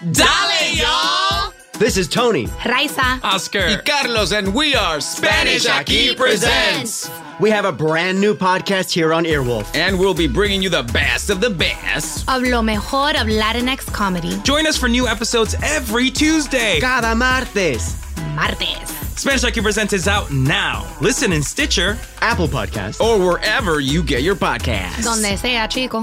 Dale, 0.00 0.74
y'all! 0.74 1.52
This 1.72 1.96
is 1.96 2.06
Tony. 2.06 2.46
Raisa. 2.64 3.18
Oscar. 3.24 3.66
Y 3.66 3.80
Carlos, 3.84 4.30
and 4.30 4.54
we 4.54 4.76
are 4.76 5.00
Spanish 5.00 5.66
Aquí 5.66 6.16
Presents. 6.16 7.10
We 7.40 7.50
have 7.50 7.64
a 7.64 7.72
brand 7.72 8.20
new 8.20 8.36
podcast 8.36 8.92
here 8.92 9.12
on 9.12 9.24
Earwolf. 9.24 9.74
And 9.74 9.98
we'll 9.98 10.14
be 10.14 10.28
bringing 10.28 10.62
you 10.62 10.68
the 10.68 10.84
best 10.84 11.30
of 11.30 11.40
the 11.40 11.50
best. 11.50 12.28
Of 12.28 12.42
lo 12.42 12.62
mejor 12.62 13.10
of 13.10 13.26
Latinx 13.26 13.92
comedy. 13.92 14.38
Join 14.44 14.68
us 14.68 14.76
for 14.76 14.88
new 14.88 15.08
episodes 15.08 15.56
every 15.64 16.10
Tuesday. 16.10 16.78
Cada 16.78 17.16
martes. 17.16 17.96
Martes. 18.36 18.90
Spanish 19.20 19.42
Aquí 19.42 19.60
Presents 19.60 19.92
is 19.92 20.06
out 20.06 20.30
now. 20.30 20.86
Listen 21.00 21.32
in 21.32 21.42
Stitcher, 21.42 21.98
Apple 22.20 22.46
Podcast, 22.46 23.00
or 23.00 23.18
wherever 23.18 23.80
you 23.80 24.04
get 24.04 24.22
your 24.22 24.36
podcasts. 24.36 25.02
Donde 25.02 25.36
sea, 25.36 25.58
chico. 25.68 26.02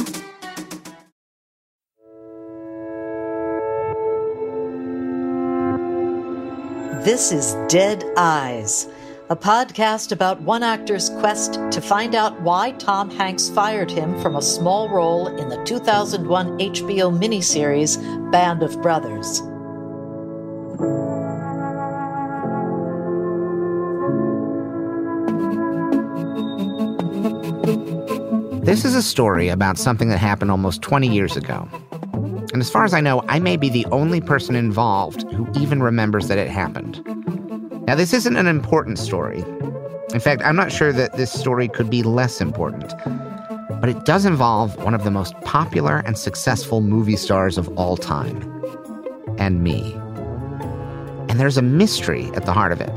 This 7.06 7.31
is 7.31 7.53
Dead 7.67 8.03
Eyes, 8.17 8.88
a 9.30 9.36
podcast 9.36 10.11
about 10.11 10.42
one 10.42 10.64
actor's 10.64 11.11
quest 11.11 11.53
to 11.70 11.80
find 11.80 12.16
out 12.16 12.42
why 12.42 12.72
Tom 12.72 13.11
Hanks 13.11 13.48
fired 13.48 13.92
him 13.92 14.20
from 14.23 14.36
a 14.36 14.42
small 14.42 14.89
role 14.89 15.28
in 15.28 15.48
the 15.48 15.64
2001 15.66 16.58
HBO 16.58 17.16
miniseries 17.16 18.02
Band 18.31 18.64
of 18.64 18.81
Brothers. 18.81 19.44
This 28.66 28.83
is 28.83 28.95
a 28.95 29.03
story 29.03 29.50
about 29.50 29.78
something 29.78 30.09
that 30.09 30.17
happened 30.17 30.50
almost 30.50 30.81
20 30.81 31.08
years 31.08 31.38
ago. 31.38 31.70
And 32.56 32.61
as 32.61 32.70
far 32.70 32.86
as 32.86 32.94
I 32.94 33.02
know, 33.02 33.22
I 33.28 33.38
may 33.38 33.58
be 33.58 33.67
the 33.67 33.86
only 33.88 34.22
person 34.22 34.56
involved 34.56 35.30
who 35.34 35.45
even 35.59 35.84
remembers 35.84 36.30
that 36.30 36.38
it 36.38 36.48
happened. 36.48 37.03
Now, 37.86 37.95
this 37.95 38.14
isn't 38.14 38.38
an 38.38 38.48
important 38.48 38.98
story. 38.98 39.43
In 40.14 40.21
fact, 40.21 40.42
I'm 40.42 40.55
not 40.55 40.71
sure 40.71 40.94
that 40.94 41.17
this 41.17 41.33
story 41.33 41.67
could 41.67 41.89
be 41.89 42.02
less 42.02 42.39
important. 42.39 42.94
But 43.82 43.89
it 43.89 44.05
does 44.05 44.26
involve 44.26 44.82
one 44.82 44.94
of 44.94 45.04
the 45.04 45.11
most 45.11 45.33
popular 45.42 45.98
and 46.05 46.17
successful 46.17 46.80
movie 46.80 47.17
stars 47.17 47.58
of 47.58 47.67
all 47.77 47.98
time. 47.98 48.38
And 49.38 49.61
me. 49.61 49.92
And 51.27 51.42
there's 51.42 51.58
a 51.58 51.61
mystery 51.61 52.32
at 52.36 52.45
the 52.45 52.54
heart 52.54 52.71
of 52.71 52.80
it. 52.80 52.94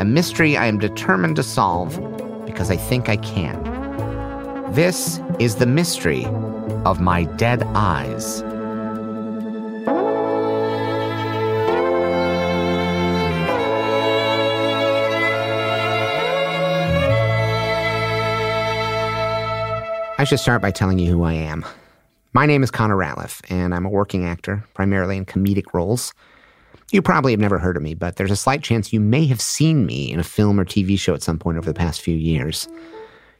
A 0.00 0.04
mystery 0.04 0.56
I 0.56 0.66
am 0.66 0.78
determined 0.78 1.34
to 1.34 1.42
solve 1.42 1.96
because 2.46 2.70
I 2.70 2.76
think 2.76 3.08
I 3.08 3.16
can. 3.16 3.64
This 4.74 5.18
is 5.40 5.56
the 5.56 5.66
mystery 5.66 6.24
of 6.84 7.00
my 7.00 7.24
dead 7.24 7.64
eyes. 7.74 8.44
I 20.20 20.24
should 20.24 20.38
start 20.38 20.60
by 20.60 20.70
telling 20.70 20.98
you 20.98 21.10
who 21.10 21.22
I 21.22 21.32
am. 21.32 21.64
My 22.34 22.44
name 22.44 22.62
is 22.62 22.70
Connor 22.70 22.94
Ratliff, 22.98 23.40
and 23.50 23.74
I'm 23.74 23.86
a 23.86 23.88
working 23.88 24.26
actor, 24.26 24.62
primarily 24.74 25.16
in 25.16 25.24
comedic 25.24 25.72
roles. 25.72 26.12
You 26.92 27.00
probably 27.00 27.32
have 27.32 27.40
never 27.40 27.58
heard 27.58 27.74
of 27.74 27.82
me, 27.82 27.94
but 27.94 28.16
there's 28.16 28.30
a 28.30 28.36
slight 28.36 28.62
chance 28.62 28.92
you 28.92 29.00
may 29.00 29.24
have 29.24 29.40
seen 29.40 29.86
me 29.86 30.12
in 30.12 30.20
a 30.20 30.22
film 30.22 30.60
or 30.60 30.66
TV 30.66 30.98
show 30.98 31.14
at 31.14 31.22
some 31.22 31.38
point 31.38 31.56
over 31.56 31.66
the 31.66 31.72
past 31.72 32.02
few 32.02 32.14
years. 32.14 32.68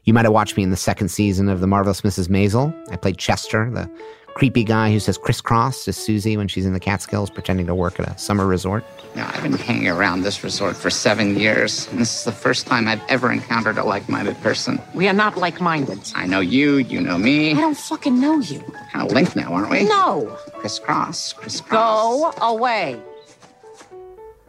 You 0.05 0.15
might 0.15 0.25
have 0.25 0.33
watched 0.33 0.57
me 0.57 0.63
in 0.63 0.71
the 0.71 0.77
second 0.79 1.11
season 1.11 1.51
of 1.51 1.61
The 1.61 1.67
Marvelous 1.67 2.01
Mrs. 2.01 2.29
Maisel. 2.29 2.75
I 2.91 2.97
played 2.97 3.19
Chester, 3.19 3.71
the 3.71 3.91
creepy 4.35 4.65
guy 4.65 4.91
who 4.91 5.01
says 5.01 5.19
crisscross 5.19 5.85
to 5.85 5.93
Susie 5.93 6.37
when 6.37 6.49
she's 6.49 6.67
in 6.67 6.73
the 6.73 6.81
Catskills 6.81 7.31
pretending 7.31 7.67
to 7.67 7.75
work 7.75 7.99
at 8.01 8.09
a 8.09 8.19
summer 8.19 8.47
resort. 8.47 8.85
Now, 9.15 9.31
I've 9.33 9.43
been 9.43 9.53
hanging 9.53 9.89
around 9.89 10.23
this 10.23 10.45
resort 10.45 10.77
for 10.77 10.89
seven 10.91 11.39
years, 11.39 11.89
and 11.89 12.01
this 12.01 12.19
is 12.19 12.25
the 12.25 12.33
first 12.33 12.67
time 12.67 12.87
I've 12.87 13.03
ever 13.09 13.33
encountered 13.33 13.77
a 13.79 13.85
like 13.85 14.09
minded 14.09 14.41
person. 14.41 14.81
We 14.95 15.09
are 15.09 15.13
not 15.13 15.37
like 15.37 15.61
minded. 15.61 15.99
I 16.15 16.27
know 16.27 16.41
you, 16.41 16.77
you 16.77 17.01
know 17.01 17.19
me. 17.19 17.53
I 17.53 17.61
don't 17.61 17.77
fucking 17.77 18.21
know 18.21 18.39
you. 18.39 18.61
Kind 18.93 19.07
of 19.07 19.13
linked 19.13 19.35
now, 19.37 19.53
aren't 19.53 19.71
we? 19.71 19.85
No. 19.85 20.39
Crisscross, 20.55 21.33
crisscross. 21.33 21.71
Go 21.71 22.33
away. 22.47 23.01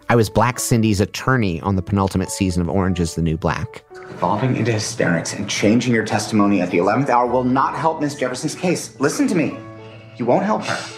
I 0.10 0.16
was 0.16 0.30
Black 0.30 0.60
Cindy's 0.60 1.00
attorney 1.00 1.62
on 1.62 1.78
the 1.78 1.82
penultimate 1.82 2.30
season 2.30 2.62
of 2.62 2.70
Orange 2.70 3.00
is 3.00 3.16
the 3.16 3.22
New 3.22 3.38
Black. 3.38 3.84
Falling 4.20 4.58
into 4.58 4.74
hysterics 4.74 5.34
and 5.34 5.50
changing 5.50 5.94
your 5.94 6.06
testimony 6.06 6.62
at 6.62 6.70
the 6.70 6.78
11th 6.80 7.08
hour 7.08 7.26
will 7.26 7.46
not 7.46 7.76
help 7.76 8.02
Miss 8.02 8.14
Jefferson's 8.16 8.54
case. 8.54 9.00
Listen 9.00 9.26
to 9.30 9.36
me. 9.36 9.58
You 10.18 10.26
won't 10.26 10.44
help 10.46 10.64
her. 10.64 10.98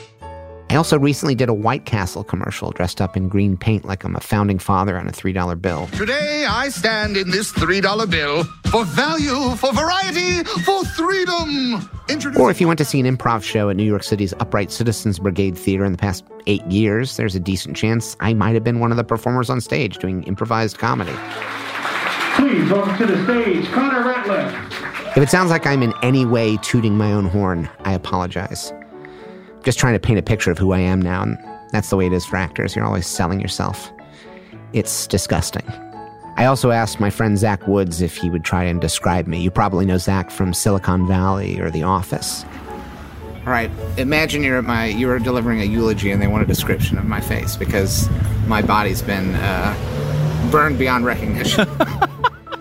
I 0.69 0.75
also 0.75 0.97
recently 0.97 1.35
did 1.35 1.50
a 1.50 1.53
White 1.53 1.85
Castle 1.85 2.24
commercial 2.24 2.72
dressed 2.72 3.00
up 3.00 3.16
in 3.16 3.29
green 3.29 3.56
paint 3.57 3.85
like 3.85 4.03
I'm 4.03 4.16
a 4.16 4.19
founding 4.19 4.57
father 4.57 4.97
on 4.97 5.07
a 5.07 5.12
$3 5.12 5.62
bill. 5.62 5.85
Today 5.94 6.46
I 6.50 6.69
stand 6.69 7.16
in 7.16 7.29
this 7.29 7.51
$3 7.51 8.09
bill 8.09 8.44
for 8.72 8.84
value, 8.84 9.56
for 9.56 9.72
variety, 9.72 10.44
for 10.63 10.84
freedom. 10.84 11.88
Introduce- 12.09 12.40
or 12.40 12.50
if 12.50 12.59
you 12.59 12.68
went 12.68 12.79
to 12.79 12.85
see 12.85 13.00
an 13.00 13.06
improv 13.06 13.44
show 13.44 13.69
at 13.69 13.75
New 13.75 13.84
York 13.84 14.01
City's 14.01 14.34
Upright 14.40 14.72
Citizens 14.72 15.19
Brigade 15.19 15.56
Theater 15.56 15.85
in 15.85 15.91
the 15.91 15.97
past 15.97 16.24
eight 16.47 16.66
years, 16.66 17.18
there's 17.18 17.35
a 17.35 17.40
decent 17.40 17.78
chance 17.78 18.18
I 18.19 18.34
might 18.34 18.56
have 18.56 18.63
been 18.63 18.80
one 18.80 18.90
of 18.90 18.97
the 18.97 19.03
performers 19.03 19.51
on 19.51 19.62
stage 19.62 20.00
doing 20.00 20.24
improvised 20.24 20.80
comedy. 20.80 21.13
Please 22.35 22.68
welcome 22.72 22.97
to 22.97 23.06
the 23.06 23.24
stage, 23.25 23.68
Connor 23.72 24.01
Ratliff. 24.12 25.16
If 25.16 25.22
it 25.22 25.30
sounds 25.30 25.51
like 25.51 25.68
I'm 25.68 25.84
in 25.84 25.94
any 26.01 26.25
way 26.25 26.57
tooting 26.63 26.97
my 26.97 27.13
own 27.13 27.25
horn, 27.25 27.69
I 27.81 27.94
apologize. 27.94 28.74
Just 29.63 29.79
trying 29.79 29.94
to 29.94 30.00
paint 30.00 30.19
a 30.19 30.24
picture 30.24 30.51
of 30.51 30.57
who 30.57 30.74
I 30.74 30.79
am 30.79 31.01
now, 31.01 31.24
and 31.24 31.38
that's 31.72 31.90
the 31.90 31.96
way 31.96 32.06
it 32.06 32.13
is 32.13 32.25
for 32.25 32.35
actors. 32.35 32.75
You're 32.75 32.85
always 32.85 33.07
selling 33.07 33.40
yourself. 33.40 33.91
It's 34.74 35.07
disgusting. 35.07 35.68
I 36.35 36.46
also 36.46 36.72
asked 36.72 37.00
my 37.00 37.09
friend 37.09 37.38
Zach 37.38 37.68
Woods 37.68 38.01
if 38.01 38.18
he 38.18 38.29
would 38.29 38.44
try 38.44 38.63
and 38.63 38.81
describe 38.81 39.28
me. 39.28 39.40
You 39.41 39.51
probably 39.51 39.85
know 39.85 39.97
Zach 39.97 40.31
from 40.31 40.53
Silicon 40.53 41.07
Valley 41.07 41.59
or 41.59 41.69
The 41.69 41.84
Office. 41.84 42.44
All 43.45 43.51
right, 43.51 43.69
imagine 43.98 44.42
you're 44.42 44.57
at 44.57 44.63
my 44.63 44.86
you 44.86 45.07
were 45.07 45.19
delivering 45.19 45.62
a 45.62 45.66
eulogy 45.66 46.12
and 46.12 46.21
they 46.21 46.27
want 46.27 46.44
a 46.44 46.48
description 46.48 46.98
of 46.98 47.06
my 47.06 47.19
face 47.19 47.56
because 47.56 48.09
my 48.48 48.62
body's 48.62 49.01
been 49.01 49.36
uh, 49.36 50.50
burned 50.50 50.80
beyond 50.80 51.06
recognition. 51.06 51.68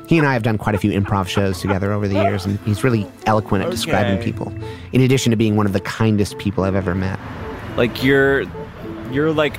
he 0.06 0.18
and 0.18 0.26
I 0.26 0.32
have 0.34 0.42
done 0.42 0.58
quite 0.58 0.74
a 0.74 0.78
few 0.78 0.90
improv 0.90 1.26
shows 1.28 1.60
together 1.60 1.92
over 1.92 2.06
the 2.08 2.14
years, 2.16 2.44
and 2.44 2.58
he's 2.60 2.84
really 2.84 3.06
eloquent 3.26 3.62
at 3.62 3.68
Okay. 3.68 3.76
describing 3.76 4.22
people. 4.22 4.52
In 4.92 5.00
addition 5.00 5.30
to 5.30 5.36
being 5.36 5.56
one 5.56 5.66
of 5.66 5.72
the 5.72 5.80
kindest 5.80 6.38
people 6.38 6.64
I've 6.64 6.74
ever 6.74 6.94
met. 6.94 7.18
Like 7.76 8.02
you're 8.02 8.44
you're 9.10 9.32
like 9.32 9.56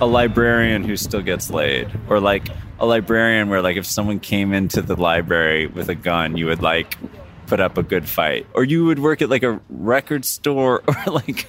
a 0.00 0.06
librarian 0.06 0.84
who 0.84 0.96
still 0.96 1.22
gets 1.22 1.50
laid. 1.50 1.88
Or 2.08 2.20
like 2.20 2.48
a 2.78 2.86
librarian 2.86 3.48
where 3.48 3.62
like 3.62 3.76
if 3.76 3.86
someone 3.86 4.20
came 4.20 4.52
into 4.52 4.82
the 4.82 4.96
library 4.96 5.66
with 5.66 5.88
a 5.88 5.94
gun, 5.94 6.36
you 6.36 6.46
would 6.46 6.62
like 6.62 6.98
put 7.46 7.60
up 7.60 7.78
a 7.78 7.82
good 7.82 8.06
fight. 8.08 8.46
Or 8.54 8.64
you 8.64 8.84
would 8.84 8.98
work 8.98 9.22
at 9.22 9.30
like 9.30 9.42
a 9.42 9.60
record 9.70 10.24
store 10.24 10.82
or 11.06 11.12
like 11.12 11.46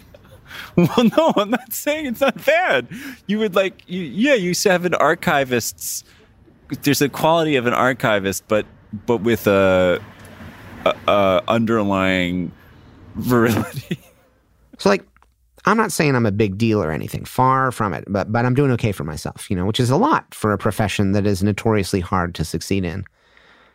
well 0.77 1.03
no, 1.17 1.33
I'm 1.35 1.49
not 1.49 1.73
saying 1.73 2.05
it's 2.05 2.21
not 2.21 2.45
bad. 2.45 2.87
You 3.25 3.39
would 3.39 3.55
like 3.55 3.83
you 3.87 4.01
yeah, 4.01 4.35
you 4.35 4.49
used 4.49 4.63
to 4.63 4.71
have 4.71 4.85
an 4.85 4.93
archivist's 4.93 6.03
there's 6.81 7.01
a 7.01 7.09
quality 7.09 7.55
of 7.55 7.65
an 7.65 7.73
archivist, 7.73 8.43
but 8.47 8.65
but 9.05 9.17
with 9.17 9.47
a, 9.47 10.01
a, 10.85 10.95
a 11.07 11.43
underlying 11.47 12.51
virility. 13.15 13.99
So, 14.79 14.89
like, 14.89 15.03
I'm 15.65 15.77
not 15.77 15.91
saying 15.91 16.15
I'm 16.15 16.25
a 16.25 16.31
big 16.31 16.57
deal 16.57 16.83
or 16.83 16.91
anything, 16.91 17.25
far 17.25 17.71
from 17.71 17.93
it, 17.93 18.05
but, 18.07 18.31
but 18.31 18.45
I'm 18.45 18.53
doing 18.53 18.71
okay 18.71 18.91
for 18.91 19.03
myself, 19.03 19.49
you 19.49 19.55
know, 19.55 19.65
which 19.65 19.79
is 19.79 19.89
a 19.89 19.97
lot 19.97 20.33
for 20.33 20.53
a 20.53 20.57
profession 20.57 21.13
that 21.13 21.25
is 21.25 21.43
notoriously 21.43 21.99
hard 21.99 22.35
to 22.35 22.45
succeed 22.45 22.85
in. 22.85 23.03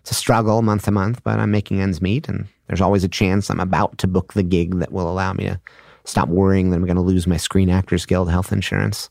It's 0.01 0.11
a 0.11 0.15
struggle 0.15 0.63
month 0.63 0.85
to 0.85 0.91
month, 0.91 1.23
but 1.23 1.39
I'm 1.39 1.51
making 1.51 1.81
ends 1.81 2.01
meet, 2.01 2.29
and 2.29 2.47
there's 2.67 2.81
always 2.81 3.05
a 3.05 3.09
chance 3.09 3.51
I'm 3.51 3.61
about 3.61 3.99
to 3.99 4.07
book 4.07 4.33
the 4.33 4.43
gig 4.43 4.79
that 4.79 4.93
will 4.93 5.11
allow 5.11 5.33
me 5.33 5.45
to 5.45 5.61
stop 6.05 6.29
worrying 6.29 6.71
that 6.71 6.77
I'm 6.77 6.87
going 6.87 6.97
to 6.97 7.03
lose 7.03 7.27
my 7.27 7.37
Screen 7.37 7.69
Actors 7.69 8.07
Guild 8.07 8.31
health 8.31 8.53
insurance. 8.53 9.11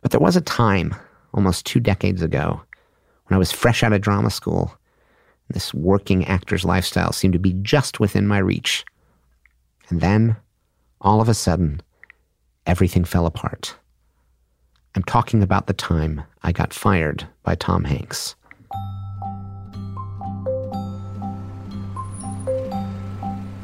But 0.00 0.10
there 0.10 0.20
was 0.20 0.36
a 0.36 0.40
time, 0.40 0.94
almost 1.32 1.66
two 1.66 1.80
decades 1.80 2.22
ago, 2.22 2.60
when 3.26 3.36
I 3.36 3.38
was 3.38 3.52
fresh 3.52 3.82
out 3.82 3.92
of 3.92 4.00
drama 4.00 4.30
school. 4.30 4.76
This 5.48 5.74
working 5.74 6.24
actor's 6.26 6.64
lifestyle 6.64 7.12
seemed 7.12 7.34
to 7.34 7.38
be 7.38 7.52
just 7.62 8.00
within 8.00 8.26
my 8.26 8.38
reach. 8.38 8.84
And 9.88 10.00
then, 10.00 10.36
all 11.00 11.20
of 11.20 11.28
a 11.28 11.34
sudden, 11.34 11.82
everything 12.66 13.04
fell 13.04 13.26
apart. 13.26 13.76
I'm 14.94 15.02
talking 15.02 15.42
about 15.42 15.66
the 15.66 15.72
time 15.72 16.22
I 16.42 16.52
got 16.52 16.72
fired 16.72 17.26
by 17.42 17.54
Tom 17.54 17.84
Hanks. 17.84 18.34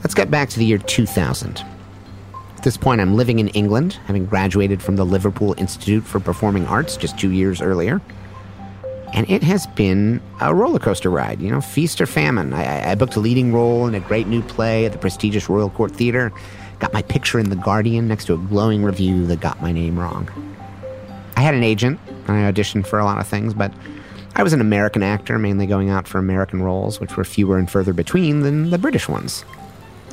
Let's 0.03 0.15
get 0.15 0.31
back 0.31 0.49
to 0.51 0.59
the 0.59 0.65
year 0.65 0.79
2000. 0.79 1.65
At 2.59 2.65
this 2.65 2.77
point, 2.77 3.01
I'm 3.01 3.15
living 3.15 3.39
in 3.39 3.47
England, 3.49 3.93
having 4.07 4.27
graduated 4.27 4.83
from 4.83 4.97
the 4.97 5.07
Liverpool 5.07 5.55
Institute 5.59 6.03
for 6.03 6.19
Performing 6.19 6.67
Arts 6.67 6.97
just 6.97 7.17
two 7.17 7.31
years 7.31 7.63
earlier. 7.63 8.03
And 9.15 9.31
it 9.31 9.45
has 9.45 9.69
been 9.69 10.21
a 10.41 10.53
roller 10.53 10.81
coaster 10.81 11.09
ride, 11.09 11.41
you 11.41 11.53
know, 11.53 11.61
feast 11.61 12.01
or 12.01 12.07
famine. 12.07 12.53
I, 12.53 12.91
I 12.91 12.95
booked 12.97 13.15
a 13.15 13.21
leading 13.21 13.53
role 13.53 13.87
in 13.87 13.95
a 13.95 14.01
great 14.01 14.27
new 14.27 14.43
play 14.43 14.85
at 14.87 14.91
the 14.91 14.99
prestigious 14.99 15.49
Royal 15.49 15.71
Court 15.71 15.93
Theatre, 15.93 16.33
got 16.81 16.93
my 16.93 17.01
picture 17.03 17.39
in 17.39 17.49
The 17.49 17.57
Guardian 17.57 18.09
next 18.09 18.25
to 18.25 18.35
a 18.35 18.39
glowing 18.39 18.83
review 18.83 19.25
that 19.27 19.39
got 19.39 19.63
my 19.63 19.71
name 19.71 19.97
wrong. 19.97 20.29
I 21.37 21.43
had 21.43 21.55
an 21.55 21.63
agent, 21.63 22.01
and 22.27 22.31
I 22.31 22.51
auditioned 22.51 22.89
for 22.89 22.99
a 22.99 23.05
lot 23.05 23.21
of 23.21 23.29
things, 23.29 23.55
but 23.55 23.73
I 24.35 24.43
was 24.43 24.53
an 24.53 24.61
American 24.61 25.05
actor, 25.05 25.39
mainly 25.39 25.67
going 25.67 25.91
out 25.91 26.09
for 26.09 26.19
American 26.19 26.61
roles, 26.63 26.99
which 26.99 27.17
were 27.17 27.25
fewer 27.25 27.57
and 27.57 27.71
further 27.71 27.93
between 27.93 28.41
than 28.41 28.71
the 28.71 28.79
British 28.79 29.09
ones. 29.09 29.45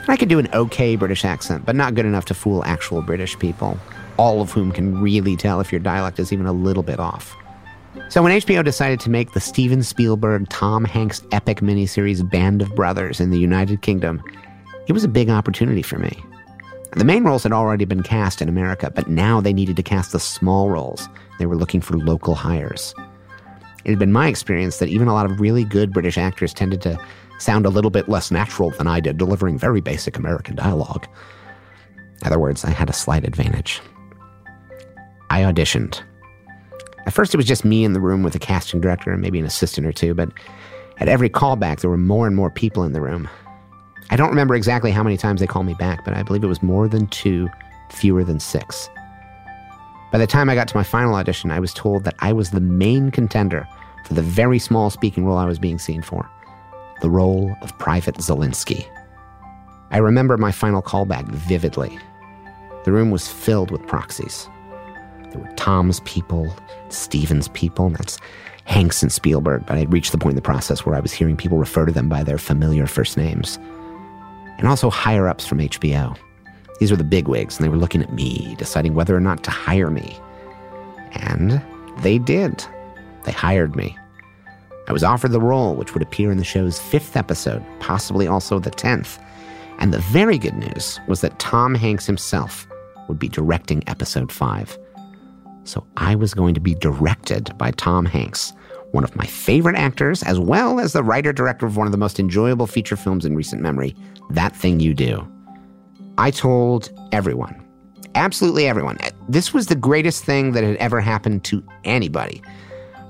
I 0.08 0.18
could 0.18 0.30
do 0.30 0.40
an 0.40 0.50
okay 0.54 0.96
British 0.96 1.26
accent, 1.26 1.66
but 1.66 1.76
not 1.76 1.96
good 1.96 2.06
enough 2.06 2.26
to 2.26 2.34
fool 2.34 2.64
actual 2.66 3.02
British 3.02 3.38
people, 3.40 3.78
all 4.18 4.42
of 4.42 4.52
whom 4.52 4.72
can 4.72 5.02
really 5.02 5.36
tell 5.36 5.60
if 5.60 5.72
your 5.72 5.80
dialect 5.80 6.20
is 6.20 6.32
even 6.32 6.46
a 6.46 6.54
little 6.54 6.84
bit 6.84 7.00
off. 7.00 7.36
So 8.10 8.22
when 8.22 8.40
HBO 8.40 8.64
decided 8.64 9.00
to 9.02 9.10
make 9.10 9.32
the 9.32 9.40
Steven 9.40 9.82
Spielberg 9.82 10.48
Tom 10.50 10.86
Hanks 10.86 11.24
epic 11.32 11.62
miniseries 11.62 12.30
Band 12.30 12.62
of 12.62 12.76
Brothers 12.76 13.20
in 13.20 13.32
the 13.32 13.40
United 13.40 13.82
Kingdom, 13.82 14.22
it 14.88 14.94
was 14.94 15.04
a 15.04 15.10
big 15.10 15.30
opportunity 15.30 15.82
for 15.82 15.98
me. 15.98 16.12
The 16.92 17.04
main 17.04 17.24
roles 17.24 17.44
had 17.44 17.52
already 17.52 17.86
been 17.86 18.04
cast 18.04 18.42
in 18.42 18.48
America, 18.48 18.92
but 18.94 19.10
now 19.10 19.42
they 19.42 19.54
needed 19.54 19.76
to 19.78 19.84
cast 19.84 20.12
the 20.12 20.20
small 20.20 20.70
roles. 20.70 21.10
They 21.40 21.46
were 21.46 21.58
looking 21.58 21.82
for 21.82 21.98
local 21.98 22.36
hires. 22.36 22.94
It 23.84 23.90
had 23.90 24.00
been 24.00 24.12
my 24.12 24.28
experience 24.28 24.78
that 24.78 24.90
even 24.90 25.08
a 25.08 25.14
lot 25.14 25.26
of 25.26 25.40
really 25.40 25.64
good 25.64 25.92
British 25.92 26.18
actors 26.18 26.54
tended 26.54 26.82
to 26.84 27.00
sound 27.40 27.66
a 27.66 27.70
little 27.70 27.92
bit 27.92 28.10
less 28.10 28.32
natural 28.32 28.72
than 28.72 28.88
I 28.88 29.00
did, 29.00 29.18
delivering 29.18 29.58
very 29.58 29.82
basic 29.82 30.18
American 30.18 30.56
dialogue. 30.56 31.08
In 32.22 32.28
other 32.28 32.40
words, 32.40 32.64
I 32.64 32.70
had 32.72 32.90
a 32.90 32.94
slight 32.94 33.26
advantage. 33.26 33.82
I 35.30 35.42
auditioned. 35.42 36.02
At 37.06 37.14
first, 37.14 37.34
it 37.34 37.38
was 37.38 37.46
just 37.46 37.66
me 37.66 37.84
in 37.84 37.94
the 37.94 38.00
room 38.00 38.24
with 38.24 38.36
a 38.36 38.40
casting 38.40 38.82
director 38.82 39.12
and 39.12 39.22
maybe 39.22 39.40
an 39.40 39.46
assistant 39.46 39.86
or 39.86 39.92
two, 39.92 40.14
but 40.14 40.30
at 40.98 41.08
every 41.08 41.30
callback, 41.30 41.82
there 41.82 41.90
were 41.90 41.98
more 41.98 42.26
and 42.26 42.36
more 42.36 42.50
people 42.50 42.84
in 42.84 42.94
the 42.94 43.02
room. 43.02 43.30
I 44.10 44.16
don't 44.16 44.30
remember 44.30 44.56
exactly 44.56 44.92
how 44.92 45.04
many 45.04 45.18
times 45.18 45.40
they 45.40 45.48
called 45.48 45.66
me 45.66 45.74
back, 45.76 46.06
but 46.06 46.14
I 46.14 46.24
believe 46.24 46.44
it 46.44 46.48
was 46.48 46.64
more 46.64 46.88
than 46.88 47.08
two, 47.08 47.50
fewer 47.90 48.24
than 48.24 48.40
six. 48.40 48.90
By 50.12 50.20
the 50.20 50.28
time 50.28 50.50
I 50.50 50.56
got 50.56 50.68
to 50.70 50.78
my 50.78 50.84
final 50.84 51.16
audition, 51.16 51.52
I 51.52 51.60
was 51.60 51.74
told 51.74 52.06
that 52.06 52.16
I 52.20 52.32
was 52.32 52.52
the 52.52 52.62
main 52.62 53.12
contender 53.12 53.68
for 54.06 54.14
the 54.14 54.22
very 54.22 54.60
small 54.60 54.90
speaking 54.90 55.26
role 55.26 55.38
I 55.38 55.46
was 55.46 55.60
being 55.60 55.80
seen 55.80 56.02
for 56.02 56.30
the 57.02 57.10
role 57.10 57.56
of 57.62 57.78
Private 57.78 58.16
Zelinsky. 58.16 58.86
I 59.92 59.98
remember 59.98 60.38
my 60.38 60.52
final 60.52 60.82
callback 60.82 61.28
vividly. 61.30 61.98
The 62.84 62.92
room 62.92 63.12
was 63.12 63.28
filled 63.28 63.72
with 63.72 63.86
proxies. 63.88 64.50
There 65.32 65.42
were 65.42 65.56
Tom's 65.56 66.00
people, 66.02 66.56
Steven's 66.90 67.48
people, 67.50 67.90
that's 67.90 68.18
Hanks 68.66 69.04
and 69.04 69.12
Spielberg, 69.12 69.66
but 69.66 69.78
I'd 69.78 69.94
reached 69.94 70.12
the 70.12 70.18
point 70.18 70.34
in 70.34 70.38
the 70.38 70.42
process 70.42 70.86
where 70.86 70.96
I 70.96 71.00
was 71.00 71.14
hearing 71.14 71.38
people 71.38 71.58
refer 71.58 71.86
to 71.86 71.92
them 71.92 72.10
by 72.10 72.24
their 72.24 72.38
familiar 72.38 72.88
first 72.88 73.16
names. 73.18 73.58
And 74.58 74.68
also 74.68 74.90
higher 74.90 75.28
ups 75.28 75.46
from 75.46 75.60
HBO. 75.60 76.18
These 76.80 76.92
were 76.92 76.98
the 76.98 77.04
bigwigs, 77.04 77.58
and 77.58 77.66
they 77.66 77.70
were 77.70 77.78
looking 77.78 78.02
at 78.02 78.14
me, 78.14 78.56
deciding 78.58 78.94
whether 78.96 79.16
or 79.16 79.20
not 79.20 79.44
to 79.44 79.52
hire 79.52 79.92
me. 79.92 80.18
And 81.12 81.62
they 82.00 82.18
did. 82.18 82.66
They 83.24 83.32
hired 83.32 83.76
me. 83.76 83.98
I 84.88 84.94
was 84.94 85.04
offered 85.04 85.32
the 85.32 85.42
role, 85.42 85.76
which 85.76 85.94
would 85.94 86.04
appear 86.04 86.32
in 86.32 86.38
the 86.38 86.44
show's 86.44 86.80
fifth 86.80 87.18
episode, 87.18 87.64
possibly 87.80 88.28
also 88.28 88.60
the 88.60 88.70
tenth. 88.70 89.20
And 89.80 89.94
the 89.94 90.00
very 90.00 90.38
good 90.38 90.56
news 90.56 91.00
was 91.08 91.22
that 91.22 91.40
Tom 91.40 91.76
Hanks 91.76 92.06
himself 92.06 92.68
would 93.08 93.20
be 93.20 93.28
directing 93.28 93.84
episode 93.88 94.32
five. 94.32 94.78
So 95.64 95.86
I 95.98 96.16
was 96.16 96.34
going 96.34 96.54
to 96.54 96.60
be 96.60 96.76
directed 96.76 97.58
by 97.58 97.72
Tom 97.72 98.06
Hanks, 98.06 98.54
one 98.92 99.04
of 99.04 99.16
my 99.16 99.26
favorite 99.26 99.76
actors, 99.76 100.22
as 100.24 100.40
well 100.40 100.80
as 100.80 100.94
the 100.94 101.04
writer 101.04 101.34
director 101.34 101.66
of 101.66 101.76
one 101.76 101.88
of 101.88 101.92
the 101.92 101.98
most 101.98 102.20
enjoyable 102.20 102.68
feature 102.68 102.96
films 102.96 103.26
in 103.26 103.36
recent 103.36 103.62
memory, 103.62 103.96
That 104.30 104.56
Thing 104.56 104.80
You 104.80 104.94
Do. 104.94 105.28
I 106.18 106.32
told 106.32 106.92
everyone, 107.12 107.62
absolutely 108.14 108.68
everyone, 108.68 108.98
this 109.28 109.54
was 109.54 109.68
the 109.68 109.76
greatest 109.76 110.24
thing 110.24 110.52
that 110.52 110.64
had 110.64 110.78
ever 110.78 111.02
happened 111.02 111.44
to 111.46 111.64
anybody. 111.84 112.42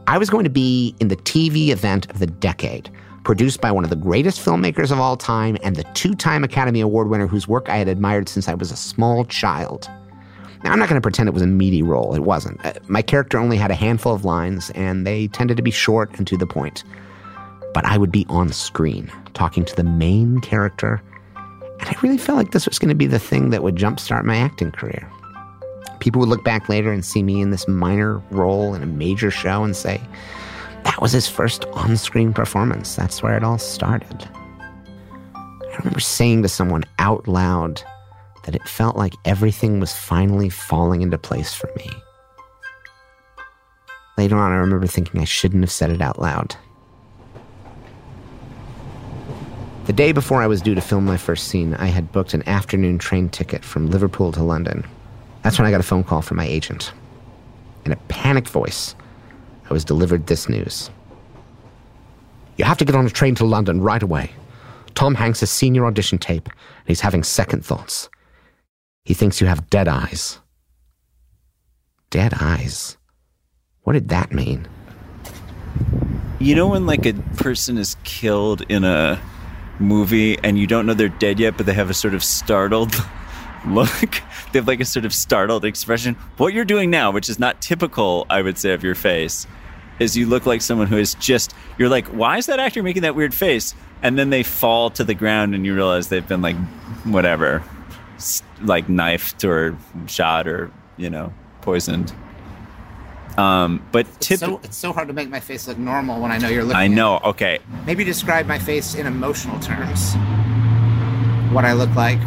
I 0.08 0.20
was 0.20 0.30
going 0.30 0.44
to 0.44 0.52
be 0.52 0.96
in 1.00 1.08
the 1.08 1.16
TV 1.16 1.70
event 1.70 2.10
of 2.12 2.20
the 2.20 2.28
decade, 2.28 2.92
produced 3.24 3.60
by 3.60 3.72
one 3.72 3.84
of 3.84 3.90
the 3.90 3.96
greatest 3.96 4.40
filmmakers 4.40 4.92
of 4.92 5.00
all 5.00 5.18
time 5.18 5.58
and 5.64 5.76
the 5.76 5.84
two 5.96 6.14
time 6.14 6.44
Academy 6.44 6.80
Award 6.80 7.10
winner 7.10 7.26
whose 7.26 7.48
work 7.48 7.70
I 7.70 7.78
had 7.78 7.88
admired 7.88 8.30
since 8.30 8.48
I 8.48 8.54
was 8.54 8.72
a 8.72 8.76
small 8.76 9.26
child. 9.26 9.90
Now, 10.64 10.72
I'm 10.72 10.80
not 10.80 10.90
going 10.90 11.00
to 11.00 11.02
pretend 11.02 11.28
it 11.28 11.34
was 11.34 11.42
a 11.42 11.48
meaty 11.48 11.82
role. 11.82 12.14
It 12.14 12.22
wasn't. 12.22 12.64
Uh, 12.64 12.74
my 12.88 13.02
character 13.02 13.40
only 13.40 13.58
had 13.58 13.72
a 13.72 13.76
handful 13.76 14.14
of 14.14 14.26
lines, 14.26 14.70
and 14.72 15.08
they 15.08 15.28
tended 15.28 15.58
to 15.58 15.64
be 15.64 15.72
short 15.72 16.12
and 16.18 16.28
to 16.28 16.38
the 16.38 16.48
point. 16.48 16.84
But 17.74 17.86
I 17.86 17.98
would 17.98 18.12
be 18.12 18.28
on 18.30 18.50
screen, 18.50 19.12
talking 19.34 19.66
to 19.66 19.76
the 19.76 19.84
main 19.84 20.40
character, 20.40 21.02
and 21.80 21.90
I 21.90 21.96
really 22.02 22.18
felt 22.18 22.38
like 22.38 22.52
this 22.52 22.68
was 22.68 22.80
going 22.80 22.90
to 22.90 22.96
be 22.96 23.08
the 23.08 23.20
thing 23.20 23.50
that 23.50 23.64
would 23.64 23.76
jumpstart 23.76 24.24
my 24.24 24.38
acting 24.38 24.72
career. 24.72 25.10
People 26.06 26.20
would 26.20 26.30
look 26.30 26.44
back 26.44 26.70
later 26.70 26.92
and 26.92 27.04
see 27.04 27.24
me 27.24 27.42
in 27.42 27.50
this 27.50 27.68
minor 27.68 28.20
role 28.30 28.76
in 28.76 28.84
a 28.84 28.86
major 28.86 29.32
show 29.32 29.64
and 29.64 29.76
say, 29.76 30.00
that 30.84 31.02
was 31.02 31.12
his 31.12 31.28
first 31.28 31.66
on 31.74 31.98
screen 31.98 32.32
performance. 32.32 32.96
That's 32.96 33.24
where 33.24 33.36
it 33.36 33.44
all 33.44 33.58
started. 33.58 34.30
I 35.34 35.76
remember 35.80 36.00
saying 36.00 36.44
to 36.44 36.48
someone 36.48 36.84
out 37.00 37.28
loud 37.28 37.82
that 38.44 38.54
it 38.54 38.70
felt 38.70 38.96
like 38.96 39.14
everything 39.26 39.80
was 39.80 39.94
finally 39.94 40.48
falling 40.48 41.02
into 41.02 41.18
place 41.18 41.56
for 41.56 41.72
me. 41.76 41.90
Later 44.16 44.38
on, 44.38 44.52
I 44.52 44.58
remember 44.58 44.86
thinking 44.86 45.20
I 45.20 45.26
shouldn't 45.26 45.64
have 45.64 45.72
said 45.72 45.90
it 45.90 46.04
out 46.04 46.22
loud. 46.22 46.56
The 49.86 49.94
day 49.94 50.12
before 50.12 50.44
I 50.44 50.48
was 50.48 50.62
due 50.62 50.76
to 50.76 50.82
film 50.82 51.04
my 51.04 51.18
first 51.18 51.48
scene, 51.48 51.74
I 51.74 51.88
had 51.88 52.12
booked 52.12 52.36
an 52.36 52.48
afternoon 52.48 53.00
train 53.00 53.28
ticket 53.28 53.66
from 53.66 53.90
Liverpool 53.90 54.32
to 54.34 54.44
London. 54.44 54.86
That's 55.46 55.60
when 55.60 55.68
I 55.68 55.72
got 55.72 55.80
a 55.80 55.84
phone 55.84 56.04
call 56.04 56.24
from 56.24 56.38
my 56.38 56.46
agent. 56.48 56.92
In 57.86 57.92
a 57.92 57.98
panicked 58.08 58.50
voice, 58.50 58.96
I 59.70 59.74
was 59.74 59.86
delivered 59.86 60.26
this 60.26 60.50
news. 60.50 60.90
You 62.58 62.66
have 62.66 62.80
to 62.80 62.86
get 62.86 62.96
on 62.96 63.06
a 63.06 63.12
train 63.12 63.36
to 63.36 63.46
London 63.46 63.80
right 63.80 64.02
away. 64.02 64.32
Tom 64.96 65.14
Hanks 65.14 65.42
has 65.42 65.52
seen 65.52 65.76
your 65.76 65.86
audition 65.86 66.18
tape, 66.18 66.48
and 66.48 66.88
he's 66.88 67.02
having 67.02 67.24
second 67.24 67.64
thoughts. 67.64 68.10
He 69.04 69.14
thinks 69.14 69.40
you 69.40 69.46
have 69.46 69.70
dead 69.70 69.88
eyes. 69.88 70.40
Dead 72.10 72.34
eyes? 72.42 72.98
What 73.84 73.94
did 73.94 74.10
that 74.10 74.32
mean? 74.32 74.68
You 76.40 76.56
know 76.56 76.70
when 76.70 76.88
like 76.88 77.06
a 77.06 77.14
person 77.38 77.78
is 77.78 77.98
killed 78.04 78.64
in 78.68 78.84
a 78.84 79.22
movie 79.78 80.40
and 80.40 80.58
you 80.58 80.66
don't 80.66 80.88
know 80.88 80.96
they're 80.96 81.08
dead 81.08 81.40
yet, 81.40 81.56
but 81.56 81.68
they 81.68 81.74
have 81.76 81.92
a 81.92 81.94
sort 81.94 82.16
of 82.16 82.24
startled 82.24 82.96
look. 83.68 83.90
they 84.52 84.60
have 84.60 84.68
like 84.68 84.80
a 84.80 84.86
sort 84.86 85.06
of 85.06 85.14
startled 85.14 85.66
expression. 85.66 86.16
What 86.38 86.54
you're 86.54 86.66
doing 86.66 86.90
now, 86.90 87.12
which 87.12 87.30
is 87.30 87.40
not 87.40 87.62
typical, 87.62 88.26
I 88.30 88.42
would 88.42 88.58
say, 88.58 88.74
of 88.74 88.84
your 88.84 88.96
face, 88.96 89.48
is 90.00 90.18
you 90.18 90.28
look 90.28 90.46
like 90.46 90.62
someone 90.62 90.88
who 90.88 90.98
is 90.98 91.16
just, 91.16 91.54
you're 91.78 91.90
like, 91.90 92.08
why 92.08 92.38
is 92.38 92.46
that 92.48 92.60
actor 92.60 92.84
making 92.84 93.04
that 93.04 93.16
weird 93.16 93.34
face? 93.34 93.74
And 94.02 94.20
then 94.20 94.30
they 94.30 94.44
fall 94.44 94.90
to 94.92 95.04
the 95.04 95.14
ground 95.14 95.56
and 95.56 95.66
you 95.66 95.74
realize 95.74 96.10
they've 96.10 96.28
been 96.28 96.42
like, 96.42 96.58
whatever, 97.06 97.64
like 98.62 98.90
knifed 98.90 99.44
or 99.44 99.78
shot 100.08 100.48
or, 100.48 100.72
you 100.98 101.10
know, 101.10 101.34
poisoned. 101.62 102.14
Um, 103.38 103.86
but 103.92 104.06
tip- 104.22 104.36
it's, 104.36 104.40
so, 104.42 104.62
it's 104.64 104.78
so 104.78 104.94
hard 104.94 105.08
to 105.08 105.14
make 105.14 105.30
my 105.30 105.40
face 105.40 105.68
look 105.68 105.78
normal 105.78 106.22
when 106.22 106.32
I 106.32 106.38
know 106.38 106.48
you're 106.48 106.64
looking. 106.64 106.78
I 106.78 106.88
know. 106.88 107.20
Okay. 107.24 107.60
Maybe 107.86 108.04
describe 108.04 108.46
my 108.46 108.60
face 108.60 108.96
in 108.96 109.06
emotional 109.08 109.60
terms. 109.60 110.14
what 111.54 111.66
I 111.66 111.74
look 111.74 111.94
like? 111.96 112.20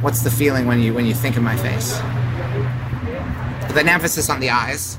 What's 0.00 0.22
the 0.22 0.30
feeling 0.30 0.66
when 0.66 0.80
you 0.80 0.94
when 0.94 1.04
you 1.04 1.12
think 1.12 1.36
of 1.36 1.42
my 1.42 1.56
face? 1.56 2.00
With 3.68 3.76
an 3.76 3.86
emphasis 3.86 4.30
on 4.30 4.40
the 4.40 4.48
eyes. 4.48 4.98